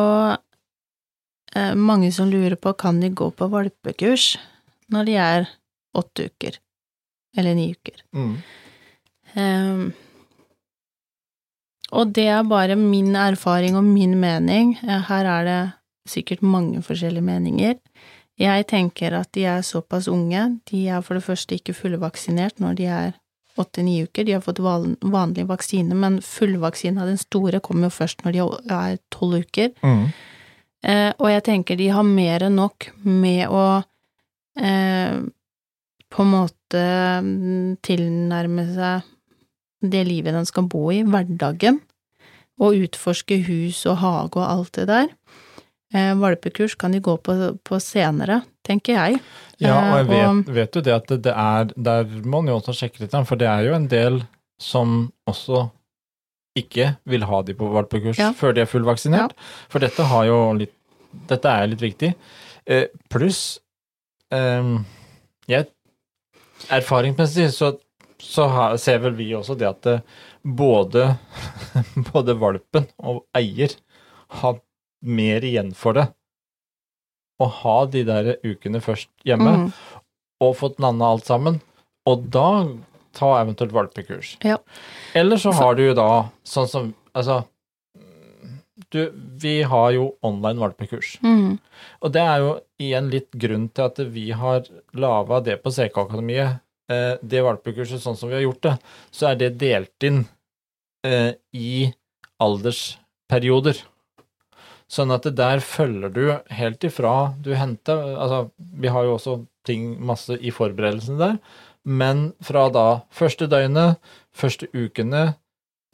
eh, 1.53 1.73
mange 1.75 2.11
som 2.15 2.31
lurer 2.31 2.57
på 2.57 2.73
kan 2.79 3.01
de 3.03 3.11
gå 3.13 3.29
på 3.35 3.49
valpekurs 3.51 4.35
når 4.93 5.09
de 5.09 5.17
er 5.19 5.49
åtte 5.97 6.29
uker, 6.31 6.57
eller 7.37 7.57
ni 7.57 7.71
uker. 7.75 8.03
Ehm, 9.37 9.89
og 11.91 12.13
det 12.15 12.27
er 12.27 12.43
bare 12.43 12.75
min 12.75 13.15
erfaring 13.15 13.75
og 13.79 13.83
min 13.83 14.17
mening. 14.19 14.75
Eh, 14.83 15.01
Her 15.07 15.25
er 15.25 15.43
det 15.45 15.59
sikkert 16.07 16.41
mange 16.41 16.81
forskjellige 16.83 17.23
meninger. 17.23 17.75
Jeg 18.39 18.67
tenker 18.67 19.13
at 19.17 19.31
de 19.33 19.45
er 19.49 19.61
såpass 19.65 20.07
unge, 20.07 20.59
de 20.69 20.87
er 20.87 21.01
for 21.01 21.15
det 21.17 21.23
første 21.25 21.55
ikke 21.57 21.73
fullvaksinert 21.73 22.59
når 22.61 22.75
de 22.77 22.85
er 22.85 23.13
åtte-ni 23.57 24.03
uker, 24.05 24.23
de 24.23 24.35
har 24.35 24.41
fått 24.45 24.59
van- 24.61 24.95
vanlig 25.01 25.47
vaksine, 25.49 25.95
men 25.97 26.19
fullvaksine 26.21 27.01
av 27.01 27.07
den 27.09 27.17
store 27.17 27.59
kommer 27.59 27.87
jo 27.89 27.95
først 27.95 28.21
når 28.23 28.31
de 28.35 28.43
er 28.75 28.97
tolv 29.09 29.39
uker. 29.41 29.71
Mm. 29.81 30.03
Eh, 30.83 31.11
og 31.17 31.31
jeg 31.31 31.43
tenker 31.43 31.75
de 31.79 31.87
har 31.89 32.03
mer 32.05 32.45
enn 32.45 32.55
nok 32.55 32.91
med 33.03 33.47
å 33.49 33.63
eh, 34.61 35.17
på 36.13 36.21
en 36.23 36.29
måte 36.31 36.83
mm, 37.25 37.77
tilnærme 37.83 38.67
seg 38.75 39.01
det 39.81 40.05
livet 40.07 40.33
den 40.33 40.45
skal 40.49 40.67
bo 40.71 40.87
i, 40.91 41.03
hverdagen, 41.03 41.81
og 42.59 42.73
utforske 42.73 43.37
hus 43.45 43.83
og 43.85 43.97
hage 44.01 44.39
og 44.41 44.45
alt 44.47 44.71
det 44.79 44.87
der. 44.89 45.09
Eh, 45.93 46.13
valpekurs 46.19 46.75
kan 46.75 46.91
de 46.91 46.99
gå 46.99 47.13
på, 47.23 47.33
på 47.63 47.77
senere, 47.79 48.41
tenker 48.67 48.97
jeg. 48.97 49.19
Ja, 49.61 49.75
og 49.93 49.97
jeg 50.01 50.07
vet, 50.09 50.25
og- 50.27 50.53
vet, 50.55 50.75
jo 50.75 50.81
det 50.81 50.93
at 50.93 51.07
det, 51.07 51.21
det 51.23 51.33
er 51.33 51.69
Der 51.77 52.03
må 52.25 52.41
man 52.41 52.47
jo 52.51 52.57
også 52.59 52.73
sjekke 52.75 52.99
litt, 53.05 53.15
for 53.27 53.35
det 53.39 53.47
er 53.47 53.63
jo 53.69 53.73
en 53.77 53.87
del 53.87 54.23
som 54.59 55.11
også 55.29 55.69
ikke 56.57 56.97
vil 57.05 57.21
ha 57.29 57.41
de 57.43 57.53
på 57.53 57.69
valpekurs 57.71 58.17
Ja. 58.17 58.31
før 58.33 58.53
de 58.53 58.61
er 58.61 58.65
fullvaksinert. 58.65 59.31
For 59.69 59.79
dette 59.79 60.03
har 60.03 60.25
jo 60.25 60.53
litt 60.53 60.73
Dette 61.27 61.45
er 61.49 61.67
litt 61.67 61.79
viktig. 61.81 62.13
Eh, 62.67 62.87
Pluss 63.09 63.59
eh, 64.31 64.63
Erfaringsmessig 66.69 67.47
så, 67.55 67.71
så 68.21 68.47
ser 68.81 68.99
vel 69.03 69.15
vi 69.17 69.29
også 69.37 69.55
det 69.59 69.67
at 69.69 69.81
det, 69.85 69.95
både, 70.43 71.09
både 72.11 72.35
valpen 72.39 72.87
og 73.03 73.23
eier 73.37 73.75
har 74.41 74.59
mer 75.05 75.45
igjen 75.45 75.73
for 75.77 75.93
det 75.97 76.07
å 77.37 77.45
ha 77.61 77.75
de 77.85 78.01
der 78.07 78.31
ukene 78.41 78.81
først 78.81 79.11
hjemme 79.27 79.51
Mm, 79.57 79.67
og 80.41 80.55
fått 80.57 80.79
landa 80.81 81.05
alt 81.09 81.25
sammen, 81.25 81.59
og 82.09 82.25
da 82.33 82.65
ta 83.17 83.29
eventuelt 83.41 83.73
valpekurs. 83.73 84.35
Ja. 84.45 84.57
Eller 85.17 85.37
så 85.41 85.49
har 85.57 85.77
du 85.77 85.83
jo 85.87 85.93
da 85.97 86.09
sånn 86.45 86.67
som 86.69 86.89
Altså, 87.17 87.39
du, 88.93 88.99
vi 89.41 89.63
har 89.65 89.91
jo 89.95 90.11
online 90.21 90.61
valpekurs. 90.61 91.15
mm, 91.23 91.57
Og 92.05 92.11
det 92.13 92.21
er 92.21 92.43
jo 92.43 92.51
igjen 92.77 93.09
litt 93.09 93.31
grunn 93.33 93.65
til 93.73 93.87
at 93.87 93.97
vi 94.13 94.27
har 94.37 94.67
laga 94.93 95.39
det 95.41 95.55
på 95.63 95.73
CK-akademiet. 95.73 96.59
Eh, 96.87 97.19
det 97.21 97.43
valpekurset 97.43 97.99
sånn 97.99 98.15
som 98.15 98.31
vi 98.31 98.37
har 98.37 98.45
gjort 98.45 98.63
det, 98.63 98.73
så 99.11 99.31
er 99.31 99.39
det 99.41 99.57
delt 99.59 100.07
inn 100.07 100.21
eh, 101.03 101.33
i 101.51 101.91
aldersperioder. 102.43 103.81
Sånn 104.87 105.11
at 105.11 105.27
det 105.27 105.35
der 105.35 105.59
følger 105.59 106.13
du 106.15 106.23
helt 106.55 106.85
ifra 106.87 107.33
du 107.43 107.51
henter 107.59 107.99
Altså, 108.15 108.37
vi 108.55 108.87
har 108.87 109.03
jo 109.03 109.17
også 109.17 109.33
ting 109.67 109.97
masse 109.99 110.37
i 110.39 110.53
forberedelsene 110.55 111.19
der, 111.19 111.35
men 111.83 112.29
fra 112.43 112.69
da 112.71 112.87
første 113.11 113.49
døgnet, 113.51 113.99
første 114.31 114.71
ukene, 114.71 115.35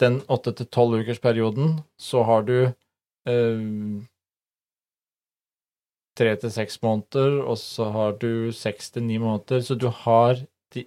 den 0.01 0.21
åtte 0.29 0.53
til 0.57 0.69
tolv 0.69 1.01
ukers 1.01 1.21
perioden, 1.21 1.79
så 1.97 2.21
har 2.27 2.45
du 2.45 2.57
eh, 2.69 3.65
tre 6.17 6.33
til 6.37 6.53
seks 6.53 6.77
måneder, 6.85 7.41
og 7.41 7.57
så 7.57 7.89
har 7.93 8.17
du 8.21 8.53
seks 8.53 8.93
til 8.93 9.07
ni 9.09 9.17
måneder, 9.21 9.65
så 9.65 9.73
du 9.73 9.89
har 9.89 10.45
de, 10.73 10.85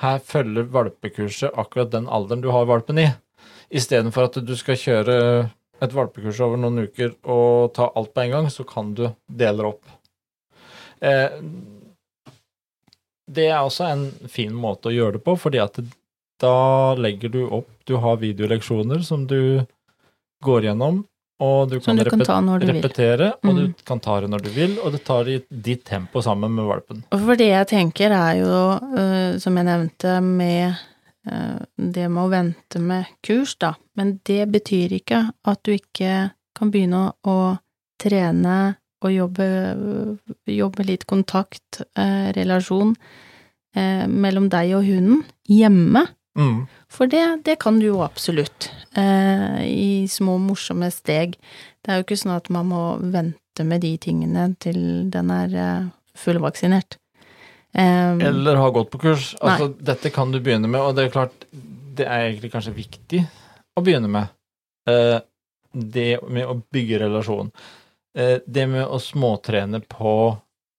Her 0.00 0.18
følger 0.22 0.68
valpekurset 0.72 1.54
akkurat 1.54 1.92
den 1.92 2.08
alderen 2.08 2.44
du 2.44 2.50
har 2.54 2.68
valpen 2.68 3.00
i, 3.02 3.06
istedenfor 3.70 4.28
at 4.28 4.40
du 4.46 4.54
skal 4.58 4.78
kjøre 4.80 5.16
et 5.82 5.92
valpekurs 5.92 6.40
over 6.44 6.60
noen 6.60 6.86
uker 6.86 7.12
og 7.28 7.74
ta 7.76 7.90
alt 7.92 8.14
på 8.14 8.24
en 8.24 8.32
gang, 8.32 8.50
så 8.52 8.64
kan 8.68 8.94
du 8.96 9.08
dele 9.28 9.66
opp. 9.72 9.82
Eh, 11.04 11.36
det 13.26 13.48
er 13.50 13.60
også 13.60 13.88
en 13.90 14.06
fin 14.30 14.54
måte 14.54 14.88
å 14.90 14.94
gjøre 14.94 15.18
det 15.18 15.24
på, 15.26 15.34
fordi 15.40 15.60
at 15.60 15.80
da 16.40 16.94
legger 17.00 17.32
du 17.32 17.40
opp 17.48 17.70
Du 17.88 17.94
har 18.02 18.18
videoleksjoner 18.20 19.00
som 19.06 19.28
du 19.30 19.62
går 20.44 20.66
gjennom, 20.66 21.04
og 21.40 21.68
du 21.70 21.80
kan, 21.80 21.96
du 21.96 22.04
kan 22.08 22.20
repet- 22.20 22.60
du 22.60 22.66
repetere, 22.72 23.32
og 23.44 23.54
Mm. 23.54 23.56
du 23.56 23.72
kan 23.84 24.00
ta 24.00 24.20
det 24.20 24.30
når 24.30 24.42
du 24.42 24.48
vil, 24.50 24.78
og 24.80 24.92
det 24.92 25.04
tar 25.04 25.28
i 25.28 25.42
ditt 25.50 25.84
tempo 25.84 26.20
sammen 26.22 26.54
med 26.54 26.64
valpen. 26.64 27.04
Og 27.12 27.20
for 27.20 27.36
det 27.36 27.48
jeg 27.48 27.66
tenker 27.68 28.10
er 28.10 28.40
jo, 28.40 28.96
eh, 28.96 29.38
som 29.38 29.56
jeg 29.56 29.64
nevnte, 29.66 30.22
med 30.22 30.76
eh, 31.28 31.58
det 31.76 32.08
med 32.08 32.22
å 32.22 32.30
vente 32.30 32.78
med 32.80 33.06
kurs, 33.22 33.56
da. 33.56 33.74
Men 33.96 34.20
det 34.24 34.48
betyr 34.50 34.92
ikke 35.00 35.32
at 35.44 35.62
du 35.64 35.72
ikke 35.72 36.30
kan 36.54 36.70
begynne 36.70 37.12
å, 37.26 37.58
trene 37.98 38.76
og 39.02 39.10
jobbe, 39.10 40.26
jobbe 40.46 40.86
litt 40.86 41.06
kontakt, 41.06 41.82
eh, 41.96 42.32
relasjon, 42.32 42.94
mellom 44.08 44.48
deg 44.48 44.72
og 44.74 44.84
hunden 44.86 45.24
hjemme. 45.50 46.06
Mm. 46.36 46.66
For 46.92 47.08
det, 47.10 47.24
det 47.48 47.56
kan 47.62 47.80
du 47.80 47.88
jo 47.88 48.02
absolutt, 48.04 48.70
eh, 48.96 49.62
i 49.66 50.06
små 50.10 50.36
morsomme 50.42 50.90
steg. 50.92 51.38
Det 51.82 51.92
er 51.92 52.00
jo 52.00 52.06
ikke 52.06 52.20
sånn 52.20 52.36
at 52.36 52.50
man 52.52 52.68
må 52.70 52.84
vente 53.00 53.64
med 53.64 53.82
de 53.84 53.94
tingene 54.00 54.50
til 54.62 54.78
den 55.12 55.32
er 55.32 55.56
eh, 55.56 55.88
fullvaksinert. 56.18 56.98
Eh, 57.76 58.20
Eller 58.28 58.60
har 58.60 58.74
gått 58.76 58.92
på 58.92 59.00
kurs. 59.02 59.32
Altså, 59.40 59.70
dette 59.80 60.12
kan 60.14 60.32
du 60.32 60.40
begynne 60.40 60.68
med, 60.68 60.80
og 60.80 60.96
det 60.96 61.06
er 61.06 61.16
klart, 61.16 61.48
det 61.96 62.06
er 62.06 62.28
egentlig 62.28 62.52
kanskje 62.52 62.76
viktig 62.76 63.24
å 63.76 63.84
begynne 63.84 64.12
med. 64.12 64.32
Eh, 64.88 65.18
det 65.76 66.10
med 66.32 66.48
å 66.48 66.60
bygge 66.72 67.02
relasjon. 67.04 67.50
Eh, 68.16 68.38
det 68.46 68.68
med 68.70 68.86
å 68.86 69.00
småtrene 69.02 69.82
på 69.84 70.12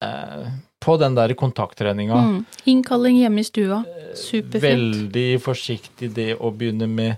eh, 0.03 0.47
på 0.87 0.95
den 1.01 1.15
der 1.17 1.33
kontakttreninga. 1.37 2.15
mm, 2.23 2.37
innkalling 2.71 3.17
hjemme 3.19 3.43
i 3.43 3.47
stua. 3.47 3.81
Superfint. 4.15 4.63
Veldig 4.63 5.29
forsiktig 5.43 6.13
det 6.15 6.29
å 6.39 6.51
begynne 6.55 6.87
med 6.87 7.17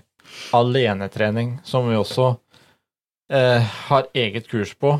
alenetrening, 0.56 1.58
som 1.64 1.88
vi 1.88 1.96
også 1.98 2.32
eh, 3.32 3.62
har 3.88 4.06
eget 4.14 4.48
kurs 4.50 4.74
på. 4.74 4.96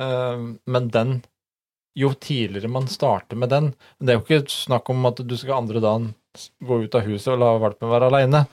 Eh, 0.00 0.46
men 0.66 0.88
den 0.94 1.20
Jo 1.98 2.12
tidligere 2.14 2.68
man 2.70 2.84
starter 2.86 3.34
med 3.36 3.50
den 3.50 3.72
Det 3.98 4.12
er 4.12 4.18
jo 4.20 4.22
ikke 4.22 4.52
snakk 4.54 4.90
om 4.92 5.06
at 5.08 5.18
du 5.26 5.32
skal 5.36 5.56
andre 5.64 5.80
dagen 5.82 6.12
gå 6.62 6.76
ut 6.84 6.94
av 6.94 7.02
huset 7.08 7.32
og 7.32 7.40
la 7.42 7.48
valpen 7.58 7.90
være 7.90 8.06
aleine. 8.12 8.44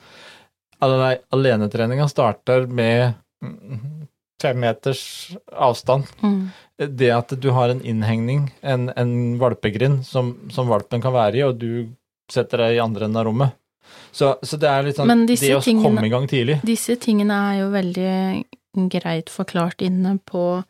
Ale- 0.82 1.20
Alenetreninga 1.30 2.08
starter 2.10 2.66
med 2.66 3.12
mm, 3.44 4.08
fem 4.42 4.58
meters 4.60 5.02
avstand 5.52 6.04
Mm, 6.22 6.50
det 6.98 7.10
at 7.14 7.32
du 7.40 7.50
har 7.56 7.68
en 7.72 7.80
innhegning, 7.82 8.50
en, 8.62 8.90
en 8.96 9.38
valpegrind, 9.40 10.02
som, 10.04 10.34
som 10.52 10.68
valpen 10.68 11.00
kan 11.00 11.14
være 11.14 11.38
i, 11.40 11.44
og 11.46 11.56
du 11.58 11.88
setter 12.28 12.58
deg 12.66 12.76
i 12.76 12.82
andre 12.82 13.06
enden 13.06 13.16
av 13.20 13.24
rommet. 13.30 13.54
Så, 14.12 14.34
så 14.42 14.58
det 14.60 14.68
er 14.68 14.82
litt 14.82 14.96
sånn 14.98 15.26
Det 15.28 15.38
å 15.56 15.60
tingene- 15.62 15.82
komme 15.86 16.06
i 16.06 16.12
gang 16.12 16.26
tidlig. 16.28 16.58
Disse 16.66 16.96
tingene 17.00 17.36
er 17.52 17.58
jo 17.62 17.70
veldig 17.72 18.90
greit 18.92 19.30
forklart 19.32 19.80
inne 19.86 20.18
på, 20.26 20.62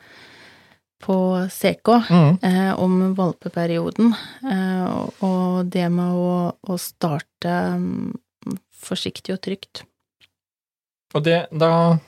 på 1.02 1.16
CK. 1.50 1.88
Mm. 2.11 2.38
eh, 2.42 2.72
om 2.79 3.14
valpeperioden, 3.18 4.14
eh, 4.44 5.07
og- 5.26 5.66
det 5.70 5.88
med 5.90 6.14
å, 6.14 6.52
å 6.68 6.79
starte 6.79 7.55
mm, 7.81 8.14
forsiktig 8.87 9.35
og 9.35 9.40
trygt. 9.42 9.83
Og 11.14 11.24
det 11.24 11.46
da 11.50 11.98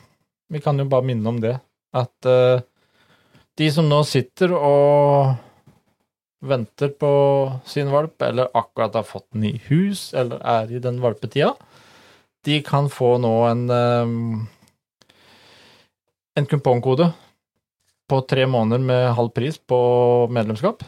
Vi 0.48 0.60
kan 0.64 0.78
jo 0.80 0.88
bare 0.88 1.06
minne 1.06 1.28
om 1.28 1.40
det, 1.42 1.56
at 1.96 2.28
uh, 2.28 2.60
de 3.58 3.68
som 3.74 3.88
nå 3.88 4.00
sitter 4.06 4.54
og 4.56 5.34
venter 6.48 6.92
på 6.94 7.10
sin 7.66 7.90
valp, 7.92 8.16
eller 8.22 8.52
akkurat 8.56 8.94
har 8.96 9.06
fått 9.06 9.26
den 9.34 9.48
i 9.50 9.56
hus, 9.68 10.12
eller 10.14 10.40
er 10.40 10.70
i 10.72 10.80
den 10.82 11.02
valpetida, 11.02 11.54
de 12.46 12.60
kan 12.64 12.86
få 12.92 13.16
nå 13.20 13.34
en 13.48 13.64
um, 13.70 14.46
en 16.38 16.46
kupongkode 16.46 17.10
på 18.08 18.20
tre 18.30 18.46
måneder 18.46 18.78
med 18.78 19.12
halv 19.18 19.32
pris 19.34 19.58
på 19.58 19.78
medlemskap. 20.30 20.84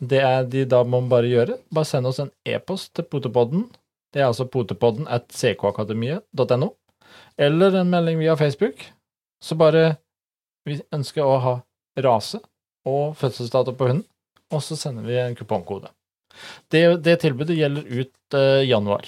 Det 0.00 0.20
er 0.20 0.48
de 0.48 0.64
da 0.68 0.82
må 0.84 1.00
bare 1.08 1.30
gjøre. 1.30 1.58
Bare 1.72 1.88
send 1.88 2.08
oss 2.08 2.20
en 2.22 2.32
e-post 2.48 2.94
til 2.96 3.06
potepodden. 3.08 3.66
Det 4.12 4.22
er 4.22 4.30
altså 4.30 4.48
potepodden 4.48 5.06
at 5.12 5.28
ckakademiet.no. 5.32 6.72
Eller 7.36 7.74
en 7.80 7.90
melding 7.90 8.18
via 8.18 8.36
Facebook. 8.36 8.92
Så 9.44 9.54
bare 9.54 9.96
Vi 10.66 10.80
ønsker 10.90 11.22
å 11.22 11.36
ha 11.38 11.54
rase 12.02 12.40
og 12.86 13.16
fødselsdato 13.18 13.74
på 13.78 13.86
hunden, 13.86 14.06
og 14.50 14.62
så 14.66 14.74
sender 14.78 15.06
vi 15.06 15.14
en 15.20 15.36
kupongkode. 15.38 15.92
Det, 16.74 16.80
det 17.06 17.20
tilbudet 17.22 17.54
gjelder 17.54 17.86
ut 17.86 18.34
uh, 18.34 18.62
januar. 18.66 19.06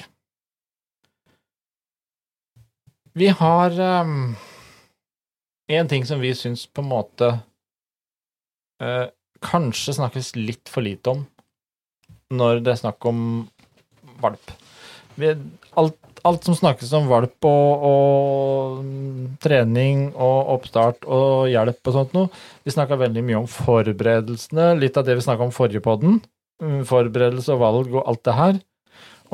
Vi 3.19 3.29
har 3.35 3.75
um, 4.07 4.37
en 5.67 5.91
ting 5.91 6.07
som 6.07 6.23
vi 6.23 6.31
syns 6.39 6.67
på 6.71 6.85
en 6.85 6.91
måte 6.93 7.33
uh, 8.83 9.07
kanskje 9.43 9.97
snakkes 9.99 10.37
litt 10.39 10.71
for 10.71 10.87
lite 10.87 11.17
om 11.17 11.27
når 12.35 12.63
det 12.63 12.75
er 12.75 12.83
snakk 12.83 13.05
om 13.09 13.21
valp. 14.23 14.53
Alt 15.19 15.99
alt, 16.27 16.47
som 16.47 16.57
snakkes 16.57 16.93
om 16.97 17.09
valp 17.11 17.47
og, 17.47 17.85
og 17.89 18.79
mm, 18.85 19.27
trening 19.43 20.09
og 20.15 20.55
oppstart 20.57 21.07
og 21.07 21.51
hjelp 21.53 21.91
og 21.91 21.97
sånt 21.97 22.17
noe. 22.17 22.31
Vi 22.67 22.75
snakka 22.75 22.99
veldig 23.01 23.25
mye 23.27 23.43
om 23.43 23.51
forberedelsene, 23.51 24.73
litt 24.81 24.99
av 24.99 25.07
det 25.07 25.19
vi 25.19 25.27
snakka 25.27 25.49
om 25.49 25.55
forrige 25.55 25.85
podden. 25.85 26.21
Mm, 26.63 26.81
Forberedelse 26.89 27.55
og 27.55 27.63
valg 27.63 27.93
og 27.95 28.03
alt 28.03 28.25
det 28.27 28.39
her. 28.39 28.63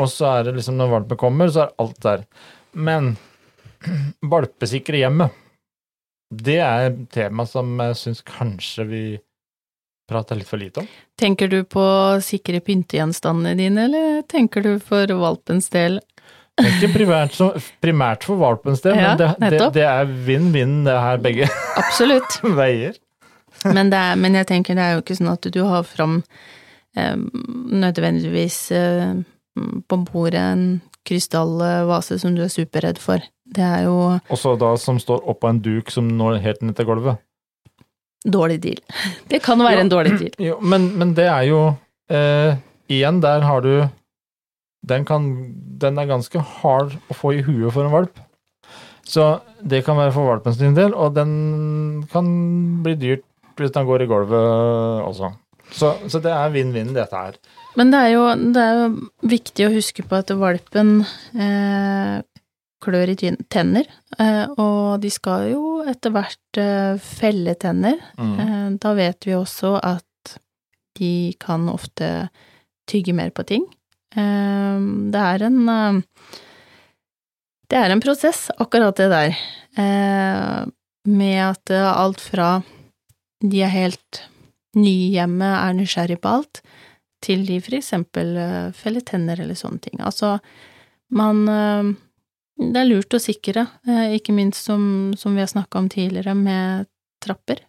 Og 0.00 0.10
så 0.10 0.28
er 0.32 0.48
det 0.48 0.56
liksom 0.58 0.76
når 0.78 0.92
valpen 0.98 1.20
kommer, 1.20 1.52
så 1.52 1.66
er 1.66 1.76
alt 1.80 2.00
der. 2.04 2.26
Men 2.74 3.14
valpesikre 4.34 5.00
hjemmet, 5.00 5.40
det 6.34 6.58
er 6.64 6.88
et 6.88 7.04
tema 7.14 7.46
som 7.46 7.78
jeg 7.78 8.00
syns 8.00 8.24
kanskje 8.26 8.88
vi 8.88 9.04
prater 10.10 10.36
litt 10.36 10.50
for 10.50 10.60
lite 10.60 10.82
om. 10.82 10.88
Tenker 11.20 11.48
du 11.48 11.62
på 11.64 11.84
sikre 12.24 12.60
pyntegjenstandene 12.64 13.54
dine, 13.56 13.86
eller 13.86 14.24
tenker 14.28 14.64
du 14.64 14.74
for 14.82 15.08
valpens 15.20 15.70
del? 15.72 16.00
Ikke 16.62 16.86
primært, 16.94 17.32
så, 17.34 17.48
primært 17.82 18.22
for 18.28 18.38
valpens 18.38 18.82
del, 18.84 18.94
Ja, 18.94 19.14
men 19.16 19.18
det, 19.18 19.50
det, 19.58 19.60
det 19.74 19.82
er 19.90 20.06
vinn-vinn 20.26 20.84
det 20.86 20.94
her 20.94 21.18
begge 21.18 21.48
Absolutt. 21.82 22.36
veier. 22.54 22.94
Men, 23.64 23.90
det 23.90 23.98
er, 23.98 24.14
men 24.20 24.36
jeg 24.38 24.46
tenker 24.50 24.76
det 24.78 24.84
er 24.84 24.92
jo 24.94 25.02
ikke 25.02 25.16
sånn 25.18 25.32
at 25.32 25.48
du 25.54 25.60
har 25.66 25.82
fram 25.88 26.20
eh, 26.96 27.16
nødvendigvis 27.74 28.58
eh, 28.76 29.14
på 29.88 29.98
bordet 30.12 30.40
en 30.42 30.64
krystallvase 31.04 32.18
som 32.22 32.36
du 32.36 32.42
er 32.46 32.52
superredd 32.52 33.00
for. 33.02 33.22
Det 33.44 33.64
er 33.64 33.84
jo 33.88 33.96
Også 34.32 34.54
da 34.60 34.70
som 34.80 34.98
står 35.02 35.26
oppå 35.30 35.50
en 35.50 35.58
duk 35.64 35.90
som 35.92 36.06
når 36.18 36.38
helt 36.44 36.62
ned 36.64 36.76
til 36.78 36.86
gulvet. 36.88 37.18
dårlig 38.24 38.60
deal. 38.62 38.78
Det 39.28 39.42
kan 39.44 39.58
være 39.60 39.80
jo, 39.80 39.84
en 39.84 39.92
dårlig 39.92 40.14
deal. 40.22 40.38
Jo, 40.40 40.60
men, 40.62 40.86
men 40.98 41.12
det 41.18 41.26
er 41.28 41.42
jo 41.50 41.64
eh, 42.10 42.54
Igjen, 42.88 43.20
der 43.24 43.40
har 43.44 43.60
du 43.64 43.88
den, 44.90 45.06
kan, 45.08 45.28
den 45.80 45.98
er 46.00 46.10
ganske 46.10 46.40
hard 46.60 46.96
å 47.10 47.16
få 47.16 47.34
i 47.36 47.44
huet 47.46 47.72
for 47.74 47.86
en 47.86 47.94
valp. 47.94 48.20
Så 49.04 49.28
det 49.60 49.82
kan 49.84 49.98
være 50.00 50.14
for 50.14 50.32
valpen 50.32 50.56
sin 50.56 50.76
del, 50.76 50.94
og 50.96 51.16
den 51.16 52.04
kan 52.12 52.28
bli 52.84 52.96
dyrt 53.00 53.24
hvis 53.58 53.74
den 53.74 53.86
går 53.86 54.04
i 54.04 54.10
gulvet 54.10 55.04
også. 55.04 55.34
Så, 55.74 55.94
så 56.10 56.20
det 56.22 56.32
er 56.32 56.52
vinn-vinn, 56.54 56.92
dette 56.94 57.18
her. 57.18 57.36
Men 57.78 57.90
det 57.92 58.00
er, 58.00 58.12
jo, 58.14 58.24
det 58.54 58.62
er 58.62 58.78
jo 58.78 58.88
viktig 59.34 59.66
å 59.66 59.74
huske 59.74 60.04
på 60.06 60.18
at 60.20 60.32
valpen 60.38 60.96
eh, 61.34 62.22
klør 62.84 63.12
i 63.14 63.16
tenner, 63.50 63.88
eh, 64.18 64.44
og 64.60 65.00
de 65.02 65.10
skal 65.12 65.48
jo 65.52 65.62
etter 65.88 66.12
hvert 66.14 66.60
eh, 66.60 67.00
felle 67.02 67.56
tenner. 67.60 67.98
Mm. 68.18 68.34
Eh, 68.44 68.66
da 68.82 68.94
vet 68.98 69.28
vi 69.28 69.36
også 69.36 69.76
at 69.80 70.36
de 70.98 71.34
kan 71.42 71.66
ofte 71.72 72.28
tygge 72.90 73.14
mer 73.16 73.32
på 73.34 73.46
ting. 73.48 73.64
Eh, 74.14 74.84
det 75.14 75.22
er 75.32 75.46
en 75.48 75.60
eh, 75.68 76.00
Det 77.70 77.80
er 77.80 77.90
en 77.90 78.02
prosess, 78.04 78.50
akkurat 78.60 78.96
det 78.96 79.08
der, 79.10 79.36
eh, 79.80 80.64
med 81.08 81.38
at 81.42 81.70
eh, 81.70 81.90
alt 81.90 82.20
fra 82.20 82.62
de 83.40 83.62
er 83.64 83.72
helt 83.72 84.20
nye 84.76 85.08
i 85.08 85.14
hjemmet, 85.16 85.48
er 85.48 85.74
nysgjerrig 85.76 86.20
på 86.20 86.28
alt, 86.38 86.60
til 87.24 87.44
de 87.48 87.58
for 87.64 87.78
eksempel 87.78 88.36
eh, 88.36 88.72
feller 88.76 89.00
tenner 89.00 89.40
eller 89.40 89.56
sånne 89.58 89.80
ting. 89.80 90.00
Altså, 90.00 90.38
man 91.10 91.44
Det 92.54 92.78
er 92.78 92.86
lurt 92.86 93.14
å 93.16 93.18
sikre, 93.18 93.66
eh, 93.88 94.14
ikke 94.14 94.32
minst 94.32 94.62
som, 94.62 95.14
som 95.18 95.34
vi 95.34 95.40
har 95.42 95.50
snakka 95.50 95.78
om 95.78 95.88
tidligere, 95.88 96.34
med 96.34 96.86
trapper. 97.24 97.64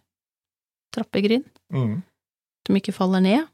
Trappegrind. 0.94 1.48
Mm. 1.72 2.02
Som 2.66 2.76
ikke 2.78 2.94
faller 2.94 3.20
ned. 3.20 3.48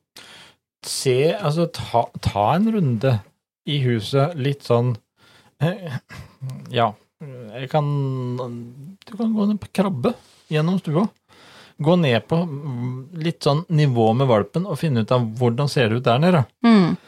Se, 0.86 1.16
altså 1.36 1.68
ta, 1.70 2.06
ta 2.24 2.46
en 2.56 2.66
runde 2.74 3.14
i 3.70 3.78
huset, 3.84 4.34
litt 4.34 4.66
sånn 4.66 4.96
eh, 5.62 5.98
Ja, 6.78 6.90
jeg 7.22 7.68
kan 7.70 7.86
Du 9.06 9.12
kan 9.14 9.34
gå 9.36 9.46
ned 9.46 9.60
på 9.62 9.70
krabbe 9.78 10.16
gjennom 10.50 10.80
stua. 10.82 11.06
Gå 11.82 11.94
ned 11.96 12.26
på 12.28 12.40
litt 13.22 13.46
sånn 13.46 13.62
nivå 13.72 14.10
med 14.18 14.28
valpen 14.28 14.66
og 14.68 14.80
finne 14.80 15.04
ut 15.06 15.14
av 15.14 15.24
hvordan 15.38 15.70
ser 15.70 15.88
det 15.88 16.02
ut 16.02 16.08
der 16.08 16.20
nede. 16.22 16.42
Mm. 16.66 16.98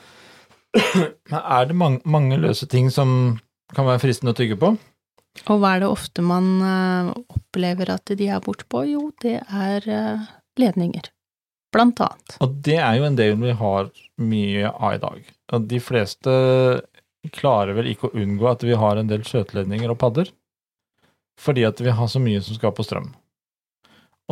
Men 0.74 1.40
Er 1.58 1.68
det 1.68 1.76
mange, 1.78 2.00
mange 2.04 2.38
løse 2.40 2.66
ting 2.70 2.88
som 2.94 3.37
kan 3.74 3.87
være 3.87 4.02
fristende 4.02 4.34
å 4.34 4.38
tygge 4.38 4.58
på? 4.58 4.72
Og 5.50 5.60
hva 5.60 5.74
er 5.74 5.82
det 5.82 5.90
ofte 5.90 6.22
man 6.22 6.48
eh, 6.62 7.10
opplever 7.34 7.90
at 7.94 8.14
de 8.18 8.30
er 8.30 8.42
bortpå? 8.42 8.84
Jo, 8.87 9.08
det 9.22 9.40
er 9.42 9.88
eh, 9.90 10.26
ledninger. 10.60 11.10
Blant 11.74 12.00
annet. 12.04 12.37
Og 12.44 12.54
det 12.66 12.78
er 12.78 13.00
jo 13.00 13.08
en 13.08 13.18
del 13.18 13.34
vi 13.40 13.54
har 13.58 13.90
mye 14.22 14.70
av 14.70 14.94
i 14.94 15.02
dag. 15.02 15.32
Og 15.56 15.66
de 15.70 15.80
fleste 15.82 16.34
klarer 17.34 17.74
vel 17.74 17.90
ikke 17.90 18.10
å 18.10 18.16
unngå 18.20 18.46
at 18.50 18.62
vi 18.66 18.76
har 18.78 19.00
en 19.00 19.10
del 19.10 19.24
skjøteledninger 19.26 19.90
og 19.90 19.98
padder, 20.00 20.30
fordi 21.40 21.64
at 21.66 21.80
vi 21.82 21.94
har 21.96 22.10
så 22.10 22.22
mye 22.22 22.42
som 22.44 22.56
skal 22.56 22.74
på 22.76 22.84
strøm. 22.87 23.10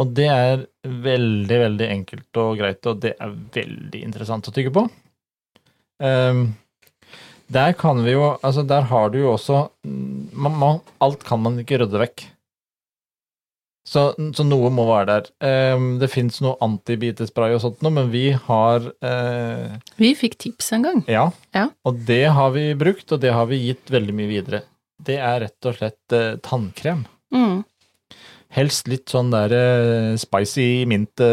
Og 0.00 0.12
det 0.16 0.28
er 0.32 0.66
veldig, 0.86 1.58
veldig 1.66 1.88
enkelt 1.98 2.40
og 2.40 2.60
greit, 2.60 2.86
og 2.88 3.00
det 3.02 3.14
er 3.20 3.32
veldig 3.56 4.04
interessant 4.06 4.48
å 4.48 4.54
tygge 4.54 4.72
på. 4.72 4.86
Um, 6.02 6.52
der 7.52 7.74
kan 7.78 8.00
vi 8.02 8.14
jo 8.14 8.32
Altså, 8.42 8.64
der 8.66 8.88
har 8.90 9.10
du 9.12 9.20
jo 9.20 9.34
også 9.36 9.58
man, 9.84 10.54
man, 10.58 10.80
Alt 11.04 11.22
kan 11.22 11.38
man 11.44 11.60
ikke 11.60 11.78
rydde 11.82 12.00
vekk. 12.00 12.24
Så, 13.82 14.12
så 14.14 14.44
noe 14.46 14.70
må 14.70 14.84
være 14.86 15.06
der. 15.08 15.24
Ehm, 15.42 15.98
det 15.98 16.10
fins 16.12 16.38
noe 16.44 16.54
antibitespray 16.62 17.54
og 17.56 17.62
sånt 17.64 17.82
noe, 17.82 17.90
men 17.96 18.10
vi 18.12 18.30
har 18.46 18.78
eh, 19.02 19.74
Vi 19.98 20.14
fikk 20.18 20.38
tips 20.44 20.72
en 20.76 20.82
gang. 20.86 21.00
Ja. 21.10 21.24
Ja. 21.56 21.66
Og 21.88 21.98
det 22.06 22.26
har 22.36 22.50
vi 22.54 22.74
brukt, 22.78 23.10
og 23.10 23.20
det 23.24 23.32
har 23.34 23.46
vi 23.50 23.58
gitt 23.66 23.90
veldig 23.90 24.14
mye 24.14 24.30
videre. 24.30 24.60
Det 25.02 25.18
er 25.18 25.40
rett 25.46 25.66
og 25.66 25.74
slett 25.80 26.14
eh, 26.14 26.38
tannkrem. 26.46 27.02
Mm. 27.34 27.64
Helst 28.52 28.88
litt 28.92 29.08
sånn 29.10 29.30
der 29.32 29.50
eh, 29.56 30.14
spicy 30.20 30.84
mint-smak. 30.86 31.24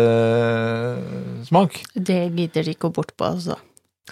Det 1.93 2.21
gidder 2.31 2.63
de 2.65 2.71
ikke 2.73 2.89
å 2.89 2.95
bortpå, 2.95 3.23
altså. 3.35 3.55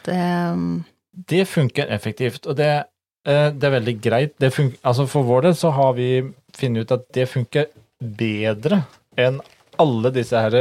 Det 0.06 0.22
um... 0.54 0.86
det 1.32 1.48
funker 1.50 1.86
effektivt, 1.90 2.46
og 2.46 2.54
det, 2.60 2.86
eh, 3.26 3.50
det 3.50 3.66
er 3.66 3.78
veldig 3.80 3.98
greit. 4.04 4.34
Det 4.38 4.54
fun 4.54 4.70
altså 4.84 5.04
for 5.10 5.26
vår 5.26 5.42
del 5.48 5.56
så 5.58 5.70
har 5.74 5.92
vi 5.98 6.10
funnet 6.54 6.86
ut 6.86 6.92
at 7.00 7.04
det 7.18 7.26
funker 7.32 7.66
bedre 8.02 8.84
enn 9.18 9.40
alle 9.82 10.12
disse 10.14 10.38
her 10.38 10.56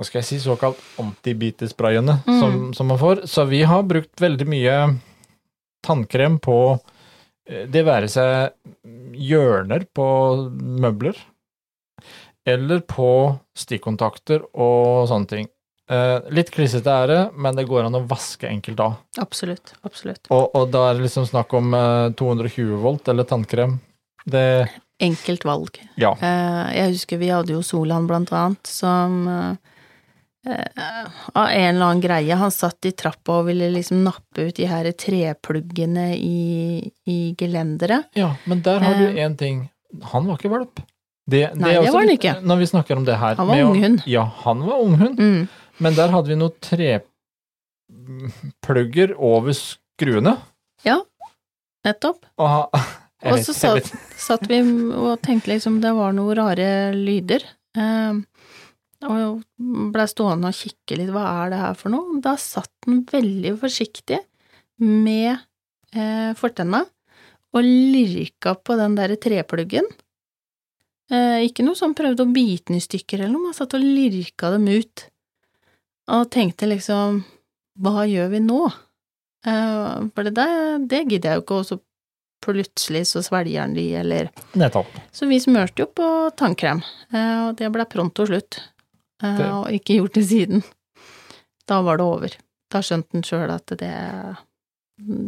hva 0.00 0.06
skal 0.06 0.20
jeg 0.22 0.28
si, 0.30 0.38
såkalt 0.40 0.78
antibitesprayene 1.00 2.18
Mm. 2.26 2.40
som, 2.40 2.54
som 2.74 2.86
man 2.88 2.98
får. 3.00 3.26
Så 3.28 3.44
vi 3.48 3.62
har 3.68 3.82
brukt 3.84 4.20
veldig 4.20 4.46
mye 4.48 4.76
tannkrem 5.84 6.38
på 6.40 6.56
eh, 7.48 7.66
det 7.68 7.82
være 7.84 8.08
seg 8.08 8.54
hjørner 9.20 9.84
på 9.96 10.06
møbler, 10.80 11.16
eller 12.48 12.80
på 12.88 13.08
stikkontakter 13.56 14.42
og 14.56 15.06
sånne 15.10 15.28
ting. 15.28 15.48
Eh, 15.90 16.20
litt 16.32 16.50
klissete 16.54 16.88
er 17.02 17.06
det, 17.10 17.20
men 17.36 17.56
det 17.58 17.66
går 17.68 17.84
an 17.88 17.98
å 17.98 18.04
vaske 18.08 18.48
enkelt 18.48 18.80
av. 18.80 18.94
Absolutt. 19.20 19.74
Absolutt. 19.84 20.30
Og, 20.32 20.48
og 20.56 20.70
da 20.72 20.86
er 20.88 20.96
det 20.96 21.04
liksom 21.08 21.26
snakk 21.28 21.52
om 21.58 21.74
eh, 21.76 22.08
220 22.16 22.76
volt 22.80 23.08
eller 23.12 23.28
tannkrem. 23.28 23.76
Det 24.24 24.46
Enkelt 25.00 25.44
valg. 25.48 25.80
Ja. 25.96 26.12
Eh, 26.20 26.66
jeg 26.76 26.92
husker 26.94 27.18
vi 27.22 27.28
hadde 27.32 27.52
jo 27.54 27.62
Solan 27.64 28.06
blant 28.06 28.30
annet, 28.36 28.66
som 28.68 29.14
eh, 29.28 29.56
eh, 30.52 31.06
av 31.34 31.46
en 31.48 31.74
eller 31.74 31.86
annen 31.86 32.02
greie, 32.04 32.36
han 32.36 32.50
satt 32.52 32.84
i 32.84 32.92
trappa 32.92 33.38
og 33.40 33.46
ville 33.48 33.70
liksom 33.72 34.02
nappe 34.04 34.48
ut 34.50 34.56
de 34.60 34.66
her 34.68 34.84
trepluggene 34.92 36.10
i, 36.18 36.92
i 37.08 37.18
gelenderet. 37.40 38.04
ja, 38.18 38.34
men 38.44 38.60
der 38.66 38.78
har 38.84 38.94
du 39.00 39.06
Eh. 39.08 39.24
én 39.24 39.36
ting. 39.40 39.68
Han 40.12 40.26
var 40.28 40.36
ikke 40.38 40.50
valp. 40.52 40.80
Det, 41.30 41.54
Nei, 41.56 41.72
er 41.76 41.82
det 41.84 41.92
var 41.94 42.00
han 42.04 42.10
ikke. 42.16 42.34
Når 42.42 42.56
vi 42.58 42.66
snakker 42.66 42.96
om 42.96 43.04
det 43.06 43.16
her 43.20 43.34
Han 43.38 43.46
var 43.48 43.60
unghund. 43.62 44.02
Ja, 44.06 44.24
han 44.44 44.60
var 44.66 44.80
unghund. 44.82 45.18
Mm. 45.20 45.48
Men 45.78 45.94
der 45.94 46.08
hadde 46.10 46.28
vi 46.28 46.36
noen 46.36 46.52
treplugger 47.90 49.14
over 49.18 49.52
skruene. 49.56 50.36
Ja, 50.84 50.98
Nettopp. 51.84 52.26
Og 52.36 52.48
jeg 53.20 53.32
Og 53.32 53.44
så 53.44 53.54
satt, 53.56 53.90
satt 54.16 54.46
vi 54.48 54.60
og 54.96 55.20
tenkte 55.24 55.52
liksom 55.52 55.80
det 55.82 55.92
var 55.96 56.14
noen 56.16 56.38
rare 56.38 56.68
lyder. 56.96 57.44
Eh, 57.76 58.20
og 59.08 59.40
blei 59.94 60.06
stående 60.10 60.50
og 60.50 60.56
kikke 60.56 60.98
litt, 61.00 61.12
hva 61.14 61.24
er 61.44 61.52
det 61.52 61.60
her 61.62 61.76
for 61.78 61.92
noe? 61.92 62.18
Da 62.24 62.34
satt 62.40 62.72
den 62.84 63.02
veldig 63.08 63.54
forsiktig 63.60 64.20
med 64.80 65.32
eh, 65.94 66.32
fortenna 66.36 66.84
og 67.50 67.66
lirka 67.66 68.54
på 68.54 68.76
den 68.78 68.96
der 68.98 69.16
trepluggen. 69.20 69.88
Eh, 71.10 71.46
ikke 71.48 71.64
noe 71.66 71.78
sånn 71.78 71.96
prøvde 71.98 72.26
å 72.26 72.30
bite 72.30 72.70
den 72.70 72.78
i 72.78 72.84
stykker 72.84 73.22
eller 73.22 73.34
noe, 73.34 73.48
man 73.50 73.56
satt 73.56 73.74
og 73.76 73.82
lirka 73.82 74.52
dem 74.54 74.68
ut. 74.70 75.06
Og 76.10 76.28
tenkte 76.32 76.68
liksom, 76.70 77.22
hva 77.80 78.04
gjør 78.08 78.30
vi 78.34 78.42
nå? 78.44 78.60
Eh, 79.48 80.08
for 80.14 80.28
det 80.28 80.36
der, 80.36 80.78
det 80.84 81.06
gidder 81.08 81.32
jeg 81.32 81.40
jo 81.40 81.46
ikke, 81.46 81.62
å 81.64 81.80
plutselig 82.40 83.04
så 83.10 83.22
svelger 83.24 83.66
den 83.66 83.74
de, 83.76 83.86
eller 84.00 84.30
Nettopp. 84.58 84.86
Så 85.12 85.28
vi 85.28 85.38
smørte 85.42 85.84
jo 85.84 85.86
på 85.86 86.06
tannkrem, 86.40 86.82
eh, 87.12 87.48
og 87.48 87.56
det 87.60 87.70
ble 87.74 87.84
pronto 87.86 88.26
slutt. 88.26 88.60
Eh, 89.22 89.36
Det- 89.38 89.50
Og 89.52 89.66
ikke 89.76 89.98
gjort 90.00 90.14
det 90.14 90.24
siden. 90.28 90.62
Da 91.68 91.82
var 91.82 91.96
det 92.00 92.04
over. 92.06 92.36
Da 92.70 92.78
skjønte 92.80 93.12
den 93.12 93.22
sjøl 93.22 93.50
at 93.50 93.66
det, 93.66 93.90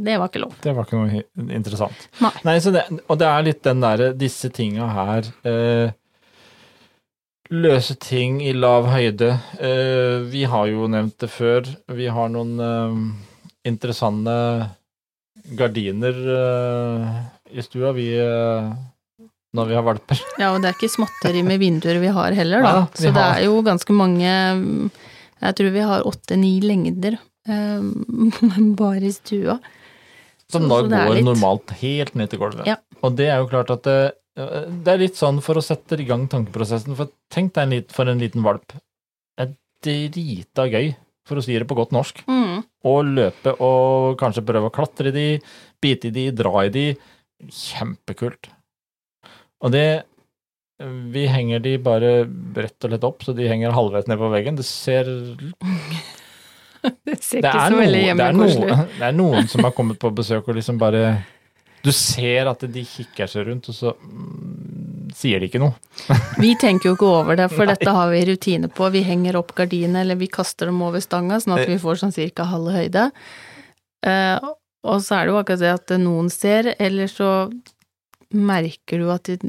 det 0.04 0.18
var 0.18 0.28
ikke 0.28 0.40
lov. 0.42 0.54
Det 0.62 0.74
var 0.74 0.84
ikke 0.84 1.00
noe 1.00 1.52
interessant. 1.54 2.08
Nei. 2.20 2.58
så 2.60 2.72
det, 2.72 2.84
og 3.08 3.18
det 3.18 3.26
er 3.28 3.42
litt 3.42 3.62
den 3.62 3.80
derre 3.80 4.12
Disse 4.16 4.50
tinga 4.50 4.88
her 4.92 5.22
eh, 5.44 5.92
Løse 7.52 7.94
ting 8.00 8.40
i 8.40 8.52
lav 8.56 8.86
høyde. 8.88 9.34
Eh, 9.60 10.22
vi 10.32 10.44
har 10.48 10.66
jo 10.70 10.86
nevnt 10.88 11.18
det 11.20 11.28
før. 11.28 11.66
Vi 11.92 12.06
har 12.08 12.28
noen 12.32 12.56
interessante 13.64 14.70
gardiner 15.58 16.16
uh, 16.28 17.20
i 17.52 17.62
stua, 17.64 17.92
vi 17.96 18.08
uh, 18.20 18.70
når 19.56 19.68
vi 19.68 19.76
har 19.76 19.84
valper. 19.86 20.22
Ja, 20.40 20.52
og 20.54 20.62
det 20.62 20.70
er 20.70 20.78
ikke 20.78 20.92
småtteri 20.92 21.42
med 21.46 21.60
vinduer 21.62 22.00
vi 22.02 22.12
har 22.14 22.36
heller, 22.36 22.64
da. 22.64 22.72
Ja, 22.72 22.86
så 22.94 23.10
har... 23.10 23.18
Det 23.18 23.42
er 23.42 23.44
jo 23.50 23.58
ganske 23.66 23.96
mange 23.96 24.30
Jeg 25.42 25.56
tror 25.58 25.74
vi 25.74 25.84
har 25.90 26.06
åtte-ni 26.08 26.54
lengder 26.64 27.18
um, 27.48 28.30
bare 28.80 29.10
i 29.10 29.12
stua. 29.12 29.58
Som 30.52 30.68
da 30.70 30.82
går 30.84 31.16
litt- 31.18 31.26
normalt 31.26 31.74
helt 31.82 32.16
ned 32.18 32.32
til 32.32 32.40
gulvet. 32.42 32.66
Ja. 32.68 32.78
Og 33.02 33.16
det 33.18 33.28
er 33.32 33.40
jo 33.42 33.48
klart 33.50 33.72
at 33.72 33.84
det, 33.88 33.98
det 34.36 34.92
er 34.92 35.00
litt 35.00 35.18
sånn 35.18 35.40
for 35.44 35.58
å 35.58 35.64
sette 35.64 35.98
i 36.00 36.06
gang 36.08 36.26
tankeprosessen. 36.32 36.96
For 36.96 37.10
tenk 37.32 37.54
deg 37.56 37.72
en 37.72 37.92
for 37.92 38.08
en 38.12 38.20
liten 38.22 38.44
valp. 38.44 38.72
Det 38.72 39.46
er 39.48 39.54
drita 39.82 40.68
gøy, 40.70 40.92
for 41.32 41.40
å 41.40 41.44
si 41.44 41.56
det 41.58 41.68
på 41.68 41.78
godt 41.78 41.94
norsk. 41.96 42.22
Mm. 42.28 42.62
Og 42.92 43.12
løpe 43.16 43.56
og 43.64 44.16
kanskje 44.20 44.44
prøve 44.46 44.70
å 44.70 44.74
klatre 44.74 45.10
i 45.10 45.16
de, 45.16 45.26
bite 45.82 46.10
i 46.10 46.14
de, 46.14 46.28
dra 46.36 46.66
i 46.66 46.72
de. 46.72 46.86
Kjempekult. 47.48 48.52
Og 49.62 49.74
det 49.74 50.04
Vi 51.12 51.28
henger 51.30 51.60
de 51.62 51.76
bare 51.78 52.24
rett 52.58 52.84
og 52.84 52.90
lett 52.90 53.04
opp, 53.06 53.20
så 53.22 53.30
de 53.36 53.46
henger 53.46 53.74
halvveis 53.76 54.08
ned 54.10 54.18
på 54.18 54.30
veggen. 54.32 54.56
Det 54.58 54.66
ser 54.66 55.06
Det 57.06 57.20
ser 57.22 57.44
det 57.44 57.52
ikke 57.52 57.68
så 57.70 57.78
veldig 57.78 58.00
hjemmekoselig 58.02 58.70
ut. 58.72 58.96
det 58.96 59.06
er 59.06 59.14
noen 59.14 59.46
som 59.50 59.62
har 59.62 59.74
kommet 59.76 60.00
på 60.02 60.10
besøk 60.10 60.48
og 60.50 60.56
liksom 60.58 60.80
bare 60.80 61.02
Du 61.84 61.92
ser 61.94 62.50
at 62.50 62.64
de 62.66 62.82
kikker 62.82 63.30
seg 63.30 63.46
rundt, 63.46 63.68
og 63.70 63.76
så 63.76 63.92
sier 65.16 65.42
de 65.42 65.48
ikke 65.50 65.60
noe. 65.62 65.74
Vi 66.42 66.54
tenker 66.60 66.90
jo 66.90 66.96
ikke 66.96 67.10
over 67.20 67.38
det, 67.38 67.48
for 67.52 67.68
Nei. 67.68 67.76
dette 67.76 67.94
har 67.94 68.10
vi 68.12 68.24
rutine 68.28 68.70
på. 68.72 68.88
Vi 68.94 69.04
henger 69.06 69.38
opp 69.40 69.54
gardinene, 69.58 70.02
eller 70.04 70.18
vi 70.20 70.30
kaster 70.32 70.70
dem 70.70 70.80
over 70.84 71.02
stanga, 71.04 71.40
sånn 71.40 71.56
at 71.58 71.68
vi 71.68 71.78
får 71.80 72.00
sånn 72.00 72.14
cirka 72.14 72.46
halv 72.48 72.72
høyde. 72.74 73.08
Eh, 74.06 74.50
og 74.82 75.02
så 75.04 75.18
er 75.18 75.26
det 75.26 75.34
jo 75.34 75.40
akkurat 75.40 75.62
det 75.62 75.72
at 75.76 75.94
noen 76.02 76.30
ser, 76.32 76.72
eller 76.82 77.10
så 77.10 77.30
merker 78.32 79.02
du 79.02 79.10
at 79.12 79.28
det, 79.28 79.40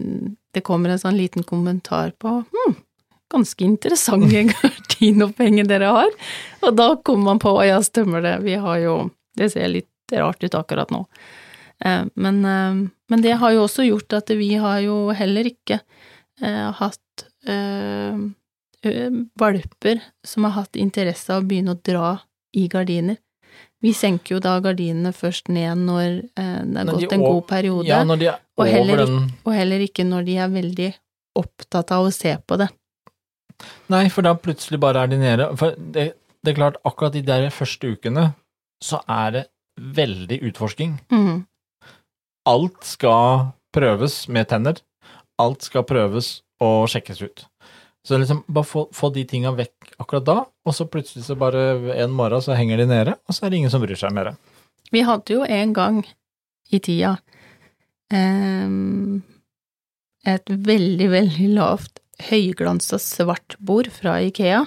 det 0.54 0.64
kommer 0.68 0.94
en 0.94 1.02
sånn 1.02 1.18
liten 1.18 1.46
kommentar 1.48 2.12
på 2.22 2.42
hm, 2.44 2.76
ganske 3.34 3.66
interessante 3.66 4.44
gardinoppheng 4.52 5.62
dere 5.70 5.94
har. 5.98 6.14
Og 6.62 6.76
da 6.78 6.92
kommer 7.02 7.34
man 7.34 7.42
på 7.44 7.56
ja, 7.66 7.80
stemmer 7.86 8.24
det, 8.26 8.38
vi 8.46 8.60
har 8.60 8.82
jo 8.84 8.98
Det 9.34 9.50
ser 9.50 9.72
litt 9.72 9.90
rart 10.14 10.44
ut 10.44 10.54
akkurat 10.54 10.92
nå. 10.94 11.08
Eh, 11.84 12.06
Men, 12.16 12.46
eh, 12.46 12.90
men 13.10 13.22
det 13.22 13.38
har 13.40 13.52
jo 13.52 13.66
også 13.68 13.86
gjort 13.88 14.14
at 14.14 14.30
vi 14.38 14.54
har 14.56 14.80
jo 14.86 15.12
heller 15.12 15.50
ikke 15.52 15.82
eh, 16.42 16.72
hatt 16.80 17.00
valper 19.40 20.00
som 20.28 20.44
har 20.48 20.54
hatt 20.56 20.76
interesse 20.80 21.32
av 21.32 21.44
å 21.44 21.48
begynne 21.48 21.76
å 21.76 21.80
dra 21.84 22.18
i 22.56 22.68
gardiner. 22.72 23.18
Vi 23.84 23.92
senker 23.96 24.36
jo 24.36 24.40
da 24.44 24.58
gardinene 24.64 25.12
først 25.16 25.48
ned 25.52 25.84
når 25.84 26.22
det 26.24 26.40
er 26.40 26.64
Når 26.66 27.00
de 27.00 27.06
gått 27.06 27.16
en 27.16 27.24
god 27.24 27.48
periode, 27.48 27.88
Ja, 27.88 28.04
de 28.04 28.32
Og 28.58 28.68
heller 28.68 29.04
og 29.46 29.52
heller 29.54 29.80
ikke 29.84 30.04
når 30.08 30.26
de 30.26 30.38
er 30.38 30.48
veldig 30.52 30.90
opptatt 31.36 31.92
av 31.92 32.08
å 32.08 32.12
se 32.12 32.38
på 32.48 32.58
det. 32.60 32.70
Nei, 33.90 34.08
for 34.10 34.22
da 34.26 34.34
plutselig 34.36 34.80
bare 34.80 35.04
er 35.04 35.08
de 35.08 35.18
nede. 35.18 35.50
For 35.60 35.76
det, 35.78 36.14
det 36.44 36.54
er 36.54 36.60
klart, 36.60 36.80
akkurat 36.84 37.14
de 37.14 37.22
der 37.22 37.50
første 37.52 37.94
ukene 37.96 38.34
så 38.84 39.00
er 39.08 39.32
det 39.32 39.46
veldig 39.80 40.42
utforsking. 40.50 41.00
Mhm. 41.12 41.46
Alt 42.50 42.84
skal 42.84 43.54
prøves 43.74 44.28
med 44.28 44.50
tenner. 44.52 44.80
Alt 45.42 45.66
skal 45.66 45.86
prøves 45.88 46.42
og 46.64 46.88
sjekkes 46.92 47.22
ut. 47.24 47.46
Så 48.04 48.20
liksom 48.20 48.44
bare 48.52 48.68
få, 48.68 48.88
få 48.92 49.10
de 49.16 49.24
tinga 49.28 49.54
vekk 49.56 49.94
akkurat 50.04 50.26
da, 50.28 50.36
og 50.68 50.76
så 50.76 50.88
plutselig 50.92 51.24
så 51.24 51.38
bare 51.40 51.62
en 52.04 52.12
morgen 52.12 52.44
så 52.44 52.56
henger 52.58 52.82
de 52.82 52.88
nede, 52.90 53.14
og 53.16 53.36
så 53.36 53.46
er 53.46 53.54
det 53.54 53.62
ingen 53.62 53.72
som 53.72 53.84
bryr 53.84 54.00
seg 54.00 54.12
mer. 54.16 54.34
Vi 54.92 55.06
hadde 55.08 55.38
jo 55.38 55.46
en 55.48 55.72
gang 55.76 56.02
i 56.74 56.80
tida 56.84 57.14
ehm, 58.12 59.22
et 60.28 60.52
veldig, 60.68 61.08
veldig 61.14 61.50
lavt 61.56 62.02
høyglansa 62.28 63.00
svart 63.02 63.56
bord 63.64 63.88
fra 63.92 64.18
Ikea. 64.28 64.66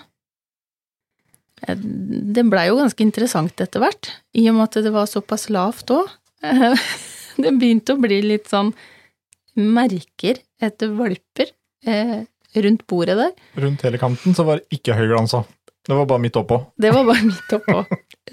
Eh, 1.68 1.76
Det 1.76 2.44
blei 2.48 2.66
jo 2.70 2.80
ganske 2.80 3.04
interessant 3.04 3.60
etter 3.60 3.84
hvert, 3.84 4.14
i 4.32 4.48
og 4.48 4.56
med 4.56 4.70
at 4.70 4.80
det 4.88 4.94
var 4.96 5.12
såpass 5.12 5.50
lavt 5.52 5.92
òg. 5.92 6.08
Det 7.42 7.52
begynte 7.60 7.94
å 7.96 8.00
bli 8.00 8.20
litt 8.24 8.48
sånn 8.52 8.72
merker 9.56 10.38
etter 10.62 10.90
valper 10.96 11.52
eh, 11.86 12.24
rundt 12.56 12.86
bordet 12.88 13.16
der. 13.18 13.32
Rundt 13.62 13.84
hele 13.86 13.98
kanten 14.00 14.34
så 14.36 14.44
var 14.48 14.60
det 14.60 14.78
ikke 14.78 14.96
høyglansa. 14.96 15.42
Det 15.86 15.94
var 15.94 16.08
bare 16.10 16.22
midt 16.24 16.36
oppå. 16.40 16.58
Det 16.76 16.90
var 16.92 17.04
bare 17.06 17.22
midt 17.28 17.52
oppå. 17.56 17.84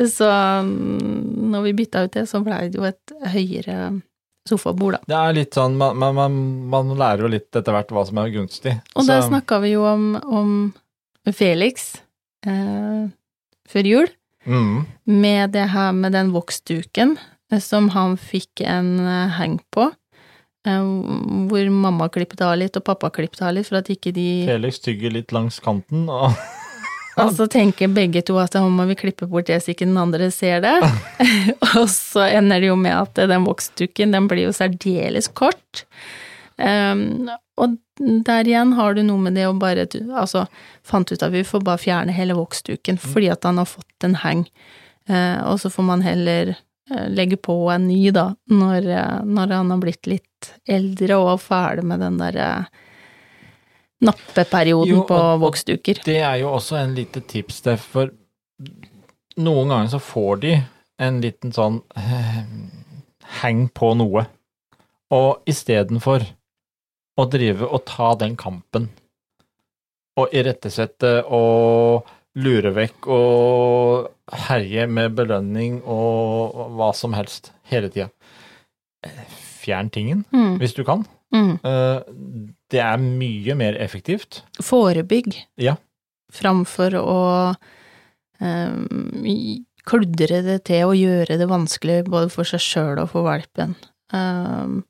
Så 0.09 0.25
mm, 0.65 1.51
når 1.53 1.67
vi 1.67 1.73
bytta 1.83 2.01
ut 2.07 2.15
det, 2.15 2.23
så 2.31 2.41
blei 2.43 2.63
det 2.73 2.79
jo 2.79 2.87
et 2.87 3.13
høyere 3.29 3.91
sofabord, 4.49 4.97
da. 4.97 5.03
Det 5.07 5.19
er 5.19 5.35
litt 5.37 5.55
sånn, 5.55 5.75
man, 5.79 5.95
man, 6.01 6.15
man, 6.17 6.39
man 6.73 6.89
lærer 6.99 7.23
jo 7.27 7.29
litt 7.31 7.47
etter 7.55 7.75
hvert 7.75 7.93
hva 7.95 8.03
som 8.09 8.17
er 8.23 8.31
gunstig. 8.33 8.73
Og 8.95 9.03
Så- 9.05 9.11
der 9.11 9.21
snakka 9.27 9.59
vi 9.63 9.75
jo 9.75 9.85
om, 9.87 10.07
om 10.25 10.55
Felix 11.31 11.93
eh, 12.45 13.05
før 13.69 13.87
jul, 13.87 14.09
mm, 14.49 14.73
med 15.07 15.53
det 15.55 15.69
her 15.71 15.93
med 15.95 16.11
den 16.17 16.33
voksduken 16.35 17.15
som 17.61 17.89
han 17.93 18.17
fikk 18.17 18.63
en 18.65 18.95
eh, 19.03 19.35
heng 19.37 19.59
på. 19.73 19.91
eh, 20.67 20.89
Hvor 21.51 21.69
mamma 21.69 22.09
klippet 22.09 22.41
av 22.41 22.57
litt, 22.57 22.77
og 22.79 22.85
pappa 22.87 23.11
klippet 23.13 23.41
av 23.41 23.53
litt, 23.57 23.67
for 23.69 23.81
at 23.81 23.91
ikke 23.93 24.13
de 24.15 24.27
Felix 24.49 24.79
tygger 24.83 25.13
litt 25.13 25.35
langs 25.35 25.59
kanten, 25.63 26.09
og 26.09 26.31
Og 27.21 27.29
så 27.37 27.45
tenker 27.45 27.91
begge 27.93 28.23
to 28.25 28.39
at 28.41 28.55
nå 28.57 28.65
må 28.73 28.87
vi 28.89 28.97
klippe 28.97 29.27
bort 29.29 29.45
det 29.45 29.59
så 29.61 29.73
ikke 29.73 29.85
den 29.85 29.99
andre 30.01 30.31
ser 30.33 30.63
det. 30.63 30.73
og 31.77 31.85
så 31.91 32.25
ender 32.25 32.63
det 32.63 32.71
jo 32.71 32.77
med 32.79 32.95
at 32.95 33.21
den 33.29 33.45
voksdukken 33.45 34.15
den 34.15 34.29
blir 34.31 34.47
jo 34.47 34.55
særdeles 34.55 35.29
kort. 35.37 35.83
Um, 36.57 37.29
og 37.57 37.77
der 37.97 38.49
igjen 38.49 38.73
har 38.77 38.97
du 38.97 39.03
noe 39.05 39.21
med 39.21 39.37
det 39.37 39.45
å 39.49 39.55
bare 39.57 39.85
Altså, 40.13 40.45
fant 40.85 41.09
ut 41.11 41.21
at 41.25 41.33
vi 41.33 41.43
får 41.45 41.63
bare 41.65 41.81
fjerne 41.81 42.13
hele 42.15 42.37
voksduken 42.37 42.97
fordi 43.01 43.29
at 43.33 43.45
han 43.45 43.61
har 43.61 43.69
fått 43.69 44.07
en 44.07 44.17
heng. 44.23 44.47
Uh, 45.09 45.37
og 45.51 45.59
så 45.61 45.69
får 45.73 45.85
man 45.85 46.01
heller 46.05 46.55
eh, 46.55 46.61
legge 46.91 47.37
på 47.39 47.55
en 47.71 47.87
ny, 47.87 48.11
da, 48.11 48.33
når, 48.51 48.87
eh, 48.91 49.19
når 49.23 49.53
han 49.55 49.71
har 49.71 49.77
blitt 49.79 50.07
litt 50.07 50.49
eldre 50.67 51.15
og 51.15 51.39
ferdig 51.41 51.83
med 51.87 51.99
den 52.03 52.17
derre 52.19 52.47
nappeperioden 54.03 54.89
Jo, 54.97 55.03
på 55.07 55.15
og- 55.15 55.39
voksduker. 55.41 56.01
Det 56.03 56.17
er 56.19 56.37
jo 56.41 56.49
også 56.51 56.75
en 56.81 56.95
lite 56.95 57.21
tips 57.21 57.61
Steff, 57.61 57.85
for 57.93 58.09
noen 59.37 59.69
ganger 59.69 59.87
så 59.95 59.99
får 60.03 60.39
de 60.41 60.53
en 60.99 61.21
liten 61.21 61.51
sånn 61.55 61.81
eh, 61.95 62.43
heng 63.41 63.67
på 63.69 63.93
noe, 63.97 64.25
og 65.11 65.43
istedenfor 65.47 66.25
å 67.17 67.29
drive 67.29 67.63
og 67.63 67.85
ta 67.85 68.13
den 68.15 68.35
kampen 68.35 68.89
og 70.17 70.29
irettesette 70.33 71.23
og 71.25 72.05
lure 72.35 72.71
vekk 72.73 73.07
og 73.13 74.07
herje 74.47 74.87
med 74.89 75.13
belønning 75.17 75.81
og 75.85 76.55
hva 76.77 76.91
som 76.97 77.13
helst 77.13 77.51
hele 77.69 77.89
tida. 77.93 78.09
Fjern 79.63 79.89
tingen, 79.93 80.25
Mm, 80.33 80.57
hvis 80.59 80.73
du 80.75 80.83
kan. 80.83 81.05
mm. 81.33 81.59
Eh, 81.63 81.99
Det 82.69 82.79
er 82.81 82.97
mye 82.97 83.53
mer 83.55 83.73
effektivt. 83.77 84.41
Forebygg 84.61 85.35
Ja. 85.57 85.75
framfor 86.31 86.91
å 86.97 87.55
um, 88.41 89.25
kludre 89.85 90.41
det 90.43 90.63
til 90.65 90.85
og 90.87 90.95
gjøre 90.97 91.37
det 91.37 91.47
vanskelig 91.47 92.03
både 92.09 92.31
for 92.31 92.43
seg 92.43 92.59
sjøl 92.59 92.99
og 93.03 93.09
for 93.11 93.23
valpen. 93.27 93.75
Um, 94.11 94.83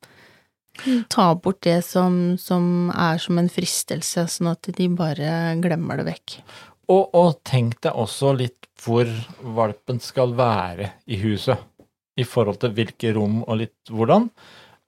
ta 1.10 1.34
bort 1.36 1.62
det 1.62 1.84
som, 1.84 2.38
som 2.38 2.90
er 2.96 3.18
som 3.22 3.38
en 3.38 3.50
fristelse, 3.50 4.24
sånn 4.32 4.52
at 4.52 4.62
de 4.76 4.88
bare 4.90 5.56
glemmer 5.62 5.98
det 5.98 6.06
vekk. 6.14 6.38
Og, 6.92 7.14
og 7.16 7.38
tenk 7.48 7.80
deg 7.86 7.96
også 7.96 8.34
litt 8.36 8.68
hvor 8.84 9.08
valpen 9.56 10.02
skal 10.04 10.34
være 10.36 10.90
i 11.08 11.20
huset, 11.22 11.60
i 12.20 12.26
forhold 12.28 12.60
til 12.62 12.74
hvilke 12.76 13.14
rom 13.16 13.42
og 13.46 13.62
litt 13.62 13.94
hvordan. 13.94 14.28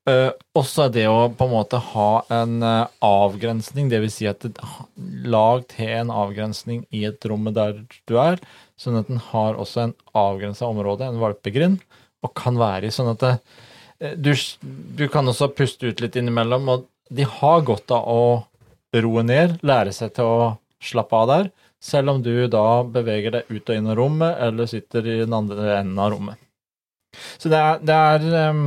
Uh, 0.06 0.30
også 0.54 0.86
det 0.94 1.08
å 1.10 1.32
på 1.34 1.48
en 1.48 1.54
måte 1.56 1.80
ha 1.82 2.10
en 2.36 2.60
uh, 2.62 2.92
avgrensning, 3.02 3.88
vil 3.90 4.12
si 4.14 4.28
at 4.30 4.44
lag 5.26 5.64
til 5.72 5.96
en 5.96 6.12
avgrensning 6.14 6.84
i 6.94 7.08
et 7.10 7.26
rommet 7.26 7.56
der 7.58 7.80
du 8.06 8.20
er, 8.22 8.38
sånn 8.78 9.00
at 9.00 9.10
den 9.10 9.24
har 9.32 9.58
også 9.58 9.88
en 9.88 9.96
avgrensa 10.14 10.70
område, 10.70 11.08
en 11.08 11.18
valpegrind, 11.24 11.80
og 12.22 12.36
kan 12.38 12.60
være 12.60 12.92
i 12.92 12.94
sånn 12.94 13.16
at 13.16 13.24
det, 13.24 13.34
eh, 14.04 14.14
du, 14.14 14.36
du 14.62 15.08
kan 15.10 15.26
også 15.32 15.50
puste 15.58 15.90
ut 15.90 16.04
litt 16.06 16.20
innimellom, 16.22 16.70
og 16.70 16.86
de 17.10 17.26
har 17.40 17.66
godt 17.66 17.96
av 17.98 18.06
å 18.06 18.22
roe 19.02 19.26
ned, 19.26 19.58
lære 19.66 19.94
seg 19.96 20.14
til 20.20 20.30
å 20.30 20.52
slappe 20.86 21.18
av 21.18 21.32
der, 21.32 21.50
selv 21.86 22.16
om 22.16 22.22
du 22.24 22.48
da 22.50 22.82
beveger 22.90 23.38
deg 23.38 23.52
ut 23.52 23.70
og 23.70 23.78
inn 23.78 23.90
av 23.92 23.98
rommet, 24.00 24.40
eller 24.42 24.70
sitter 24.70 25.06
i 25.06 25.20
den 25.22 25.36
andre 25.38 25.78
enden 25.80 26.00
av 26.02 26.14
rommet. 26.16 26.40
Så 27.38 27.52
det 27.52 27.60
er, 27.60 27.84
det 27.86 27.96
er 27.96 28.50
um, 28.52 28.64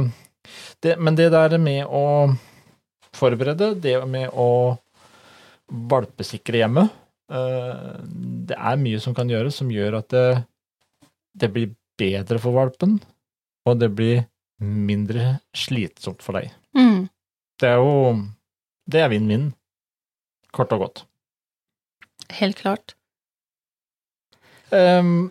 det, 0.81 0.95
Men 0.97 1.17
det 1.19 1.27
der 1.35 1.59
med 1.61 1.83
å 1.85 2.31
forberede, 3.17 3.75
det 3.83 3.99
med 4.09 4.31
å 4.33 4.79
valpesikre 5.91 6.63
hjemmet 6.63 6.95
uh, 7.29 7.99
Det 8.49 8.57
er 8.57 8.81
mye 8.81 9.03
som 9.05 9.13
kan 9.17 9.29
gjøres 9.29 9.59
som 9.61 9.69
gjør 9.73 9.99
at 9.99 10.09
det, 10.15 10.25
det 11.37 11.51
blir 11.53 11.75
bedre 11.99 12.39
for 12.41 12.57
valpen, 12.57 12.97
og 13.67 13.81
det 13.83 13.91
blir 13.99 14.23
mindre 14.63 15.41
slitsomt 15.57 16.23
for 16.25 16.39
deg. 16.39 16.53
Mm. 16.79 17.09
Det 17.59 17.73
er 17.75 17.83
jo 17.83 18.15
Det 18.89 19.03
er 19.03 19.11
vinn-vinn, 19.13 19.51
kort 20.55 20.73
og 20.73 20.87
godt. 20.87 21.05
Helt 22.39 22.57
klart. 22.63 22.95
Um, 24.71 25.31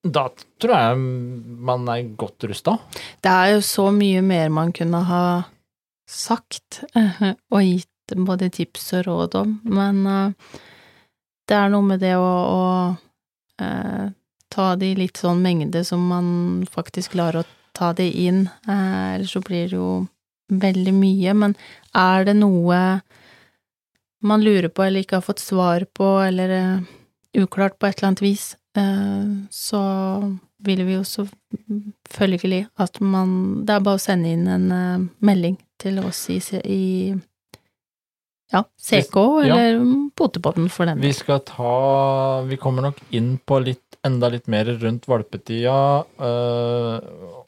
da 0.00 0.28
tror 0.60 0.74
jeg 0.74 1.00
man 1.70 1.88
er 1.92 2.08
godt 2.16 2.46
rusta. 2.48 2.78
Det 3.20 3.30
er 3.30 3.54
jo 3.54 3.64
så 3.64 3.90
mye 3.92 4.22
mer 4.24 4.48
man 4.52 4.72
kunne 4.72 5.02
ha 5.08 5.24
sagt 6.10 6.80
og 6.94 7.60
gitt 7.62 8.16
både 8.16 8.48
tips 8.50 8.88
og 8.98 9.06
råd 9.06 9.36
om, 9.38 9.52
men 9.70 10.00
uh, 10.08 10.56
det 11.46 11.58
er 11.58 11.70
noe 11.70 11.86
med 11.86 12.00
det 12.02 12.16
å, 12.18 12.24
å 12.26 12.64
uh, 13.62 14.06
ta 14.50 14.66
det 14.80 14.92
i 14.92 14.98
litt 14.98 15.20
sånn 15.20 15.42
mengde 15.44 15.84
som 15.86 16.02
man 16.10 16.32
faktisk 16.70 17.14
klarer 17.14 17.44
å 17.44 17.48
ta 17.76 17.92
det 17.94 18.08
inn, 18.18 18.48
uh, 18.66 19.14
ellers 19.14 19.36
så 19.36 19.44
blir 19.46 19.68
det 19.70 19.78
jo 19.78 19.92
veldig 20.50 20.94
mye, 20.96 21.36
men 21.38 21.54
er 21.94 22.26
det 22.26 22.34
noe 22.40 22.80
man 24.26 24.42
lurer 24.42 24.68
på 24.74 24.82
eller 24.82 25.04
ikke 25.04 25.20
har 25.20 25.28
fått 25.28 25.44
svar 25.44 25.86
på, 25.94 26.08
eller 26.24 26.82
uklart 27.38 27.78
på 27.78 27.86
et 27.86 27.98
eller 27.98 28.08
annet 28.10 28.22
vis, 28.24 28.44
så 29.50 29.80
vil 30.62 30.84
vi 30.86 30.94
jo 30.94 31.02
selvfølgelig 31.02 32.60
at 32.78 33.00
man 33.02 33.32
Det 33.66 33.74
er 33.74 33.82
bare 33.82 33.98
å 33.98 34.02
sende 34.02 34.30
inn 34.30 34.46
en 34.46 35.08
melding 35.18 35.56
til 35.82 35.98
oss 36.04 36.20
i, 36.30 36.38
i 36.62 37.16
ja, 38.50 38.64
CK, 38.82 39.16
eller 39.44 39.76
ja. 39.76 39.82
Potepodden 40.18 40.66
for 40.72 40.90
den. 40.90 41.00
Vi 41.02 41.12
skal 41.14 41.42
ta 41.46 42.42
Vi 42.48 42.58
kommer 42.60 42.88
nok 42.88 42.98
inn 43.14 43.36
på 43.46 43.60
litt, 43.62 43.98
enda 44.06 44.30
litt 44.32 44.50
mer 44.50 44.68
rundt 44.80 45.06
valpetida 45.10 45.76
øh, 46.18 46.96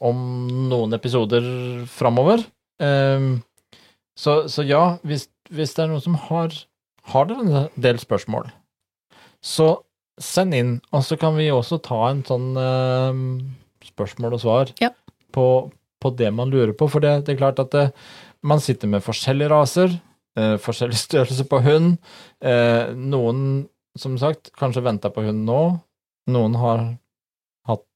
om 0.03 0.23
noen 0.71 0.95
episoder 0.95 1.43
framover. 1.91 2.45
Um, 2.79 3.43
så, 4.15 4.43
så, 4.51 4.63
ja, 4.67 4.97
hvis, 5.03 5.27
hvis, 5.49 5.73
det 5.75 5.85
er 5.85 5.91
noen 5.91 6.03
som 6.03 6.17
har, 6.29 6.55
har 7.13 7.29
dere 7.29 7.45
en 7.45 7.81
del 7.81 7.99
spørsmål, 8.01 8.51
så 9.43 9.73
send 10.21 10.55
inn, 10.55 10.73
og 10.93 11.03
så 11.05 11.17
kan 11.19 11.35
vi 11.37 11.49
også 11.51 11.79
ta 11.83 11.99
en 12.09 12.21
sånn 12.25 12.53
uh, 12.57 13.11
spørsmål 13.83 14.37
og 14.37 14.43
svar 14.43 14.73
ja. 14.81 14.91
på, 15.33 15.47
på, 16.01 16.11
det 16.17 16.29
man 16.35 16.53
lurer 16.53 16.73
på. 16.77 16.87
For 16.91 17.03
det, 17.03 17.23
det 17.27 17.35
er 17.35 17.41
klart 17.41 17.61
at 17.63 17.73
det, 17.73 17.87
man 18.45 18.61
sitter 18.63 18.91
med 18.91 19.03
forskjellige 19.05 19.51
raser, 19.51 19.95
uh, 20.39 20.55
forskjellig 20.61 20.99
størrelse 21.05 21.47
på 21.49 21.61
hund. 21.65 21.95
Uh, 22.45 22.93
noen, 22.95 23.63
som 23.99 24.17
sagt, 24.21 24.53
kanskje 24.59 24.85
venter 24.85 25.13
på 25.13 25.25
hund 25.25 25.43
nå. 25.49 25.63
Noen 26.33 26.59
har 26.61 26.85
hatt 27.67 27.87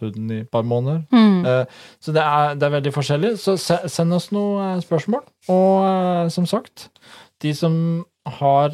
hunden 0.00 0.30
i 0.32 0.42
et 0.44 0.52
par 0.52 0.64
måneder. 0.64 1.02
Mm. 1.12 1.66
så 2.00 2.12
det 2.14 2.22
er, 2.22 2.54
det 2.56 2.64
er, 2.64 2.72
veldig 2.72 2.92
forskjellig. 2.94 3.32
Så 3.38 3.58
se, 3.60 3.76
send 3.92 4.14
oss 4.16 4.30
noen 4.32 4.80
spørsmål. 4.82 5.26
Og 5.52 6.30
som 6.32 6.46
sagt, 6.48 6.88
de 7.44 7.52
som 7.54 7.74
har 8.40 8.72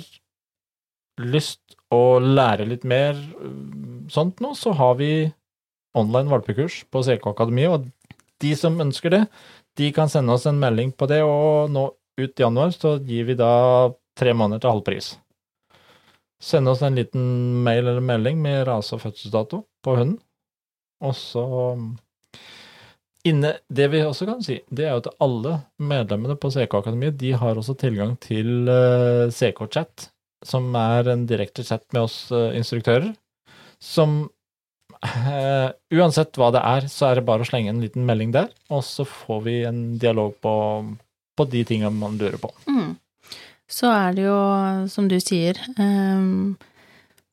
lyst 1.21 1.64
å 1.95 2.21
lære 2.21 2.67
litt 2.69 2.85
mer 2.89 3.19
sånt 4.13 4.43
nå, 4.45 4.53
så 4.59 4.75
har 4.77 4.97
vi 5.01 5.11
online 5.95 6.31
valpekurs 6.31 6.83
på 6.91 7.03
CK 7.07 7.29
Akademiet, 7.31 7.71
og 7.71 8.15
de 8.43 8.55
som 8.59 8.81
ønsker 8.83 9.15
det, 9.15 9.23
de 9.79 9.91
kan 9.95 10.11
sende 10.11 10.35
oss 10.35 10.47
en 10.51 10.61
melding 10.61 10.93
på 10.95 11.09
det, 11.11 11.23
og 11.27 11.71
nå 11.73 11.89
ut 12.21 12.41
i 12.41 12.45
januar 12.45 12.75
så 12.75 12.97
gir 13.03 13.27
vi 13.31 13.39
da 13.39 13.91
tre 14.19 14.35
måneder 14.37 14.63
til 14.63 14.75
halv 14.75 14.87
pris. 14.87 15.15
Send 16.43 16.69
oss 16.71 16.83
en 16.85 16.99
liten 16.99 17.25
mail 17.65 17.87
eller 17.87 18.05
melding 18.05 18.41
med 18.43 18.67
rase 18.69 18.95
og 18.97 19.03
fødselsdato 19.07 19.65
på 19.85 19.99
hunden, 19.99 20.19
og 21.05 21.15
så 21.19 21.45
Inne, 23.25 23.55
det 23.73 23.87
vi 23.89 24.03
også 24.05 24.27
kan 24.29 24.43
si, 24.45 24.59
det 24.69 24.85
er 24.85 24.91
jo 24.93 25.01
at 25.01 25.15
alle 25.25 25.55
medlemmene 25.81 26.35
på 26.37 26.51
CK 26.53 26.75
Akademiet 26.77 27.17
de 27.17 27.31
har 27.33 27.57
også 27.57 27.73
tilgang 27.81 28.19
til 28.21 28.69
uh, 28.69 29.33
CK-chat 29.33 30.11
som 30.45 30.75
er 30.79 31.11
en 31.13 31.27
direkte 31.29 31.65
chat 31.67 31.85
med 31.95 32.05
oss 32.07 32.19
uh, 32.33 32.53
instruktører, 32.57 33.13
som 33.83 34.25
uh, 35.05 35.71
Uansett 35.95 36.37
hva 36.41 36.51
det 36.55 36.63
er, 36.65 36.89
så 36.93 37.11
er 37.11 37.21
det 37.21 37.29
bare 37.29 37.45
å 37.45 37.49
slenge 37.49 37.73
en 37.73 37.83
liten 37.85 38.07
melding 38.09 38.35
der, 38.35 38.53
og 38.73 38.85
så 38.87 39.07
får 39.09 39.41
vi 39.47 39.57
en 39.69 39.81
dialog 40.01 40.37
på, 40.45 40.55
på 41.37 41.49
de 41.53 41.65
tingene 41.69 41.95
man 41.97 42.19
lurer 42.21 42.39
på. 42.41 42.53
Mm. 42.69 42.95
Så 43.71 43.89
er 43.91 44.15
det 44.17 44.27
jo, 44.27 44.39
som 44.93 45.09
du 45.09 45.17
sier, 45.23 45.59
um, 45.81 46.55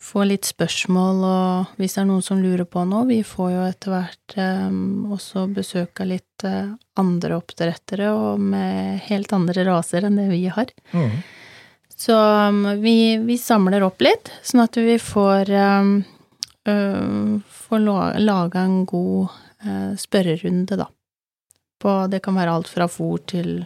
få 0.02 0.24
litt 0.26 0.48
spørsmål, 0.50 1.20
og 1.28 1.76
hvis 1.78 1.98
det 1.98 2.02
er 2.02 2.08
noen 2.10 2.24
som 2.26 2.40
lurer 2.42 2.66
på 2.66 2.82
noe 2.90 3.06
Vi 3.12 3.20
får 3.28 3.52
jo 3.54 3.66
etter 3.68 3.94
hvert 3.94 4.38
um, 4.40 5.12
også 5.14 5.46
besøk 5.54 6.02
av 6.02 6.10
litt 6.10 6.46
uh, 6.48 6.74
andre 6.98 7.38
oppdrettere, 7.38 8.10
og 8.16 8.42
med 8.42 9.04
helt 9.12 9.36
andre 9.36 9.68
raser 9.68 10.08
enn 10.08 10.18
det 10.18 10.30
vi 10.32 10.46
har. 10.50 10.74
Mm. 10.96 11.22
Så 12.02 12.18
um, 12.18 12.64
vi, 12.82 13.18
vi, 13.18 13.38
samler 13.38 13.84
opp 13.86 14.02
litt, 14.02 14.32
sånn 14.42 14.64
at 14.64 14.78
vi 14.82 14.96
får, 14.98 15.52
får 17.68 17.84
laga 18.26 18.64
en 18.64 18.80
god 18.90 19.36
uh, 19.68 19.94
spørrerunde, 20.02 20.80
da. 20.82 20.88
På, 21.82 21.94
det 22.10 22.24
kan 22.26 22.38
være 22.38 22.56
alt 22.58 22.72
fra 22.74 22.88
fôr 22.90 23.22
til 23.30 23.62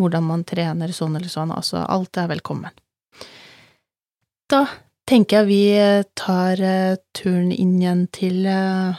hvordan 0.00 0.24
man 0.24 0.44
trener 0.48 0.92
sånn 0.92 1.18
eller 1.20 1.28
sånn, 1.32 1.52
altså 1.52 1.84
alt 1.84 2.16
er 2.20 2.32
velkommen. 2.32 2.72
Da 4.48 4.64
tenker 5.08 5.42
jeg 5.42 5.48
vi 5.50 5.62
tar 6.16 6.60
uh, 6.64 6.96
turen 7.16 7.52
inn 7.52 7.76
igjen 7.76 8.06
til 8.08 8.44
uh, 8.48 8.96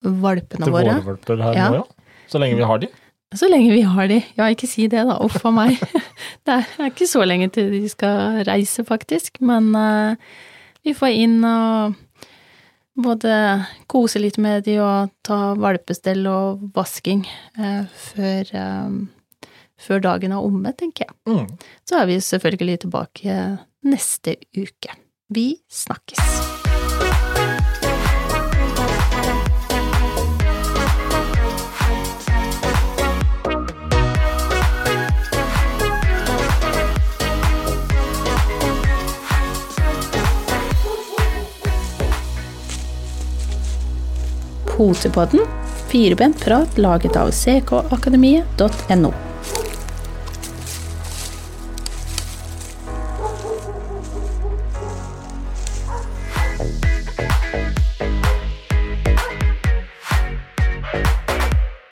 valpene 0.00 0.64
til 0.64 0.76
våre. 0.78 0.96
Våre 0.96 1.08
valper 1.12 1.44
her 1.50 1.60
ja. 1.60 1.70
nå, 1.76 1.84
ja. 1.84 2.20
Så 2.32 2.40
lenge 2.40 2.56
vi 2.56 2.72
har 2.72 2.80
de. 2.80 2.88
Så 3.34 3.48
lenge 3.50 3.72
vi 3.74 3.82
har 3.82 4.08
de. 4.10 4.20
Ja, 4.38 4.48
ikke 4.52 4.68
si 4.70 4.86
det, 4.90 5.04
da. 5.08 5.18
Uff 5.24 5.44
a 5.46 5.52
meg. 5.54 5.80
Det 6.44 6.54
er 6.54 6.90
ikke 6.90 7.08
så 7.08 7.24
lenge 7.26 7.48
til 7.54 7.70
de 7.72 7.88
skal 7.90 8.42
reise, 8.46 8.84
faktisk. 8.86 9.40
Men 9.44 9.72
uh, 9.74 10.14
vi 10.84 10.94
får 10.96 11.14
inn 11.24 11.38
og 11.48 11.96
både 12.94 13.34
kose 13.90 14.22
litt 14.22 14.38
med 14.38 14.66
de 14.68 14.78
og 14.82 15.12
ta 15.26 15.54
valpestell 15.58 16.26
og 16.30 16.68
vasking 16.76 17.24
uh, 17.58 17.82
før, 17.90 18.54
uh, 18.54 19.48
før, 19.80 20.04
dagen 20.04 20.34
er 20.36 20.46
omme, 20.50 20.74
tenker 20.78 21.08
jeg. 21.08 21.16
Mm. 21.26 21.46
Så 21.88 22.02
er 22.02 22.10
vi 22.10 22.20
selvfølgelig 22.22 22.82
tilbake 22.86 23.38
neste 23.84 24.38
uke. 24.54 25.00
Vi 25.34 25.48
snakkes. 25.72 26.53
Potepodden, 44.76 45.40
firebent 45.88 46.44
prat 46.44 46.78
laget 46.78 47.16
av 47.16 47.30
ckakademiet.no. 47.30 49.33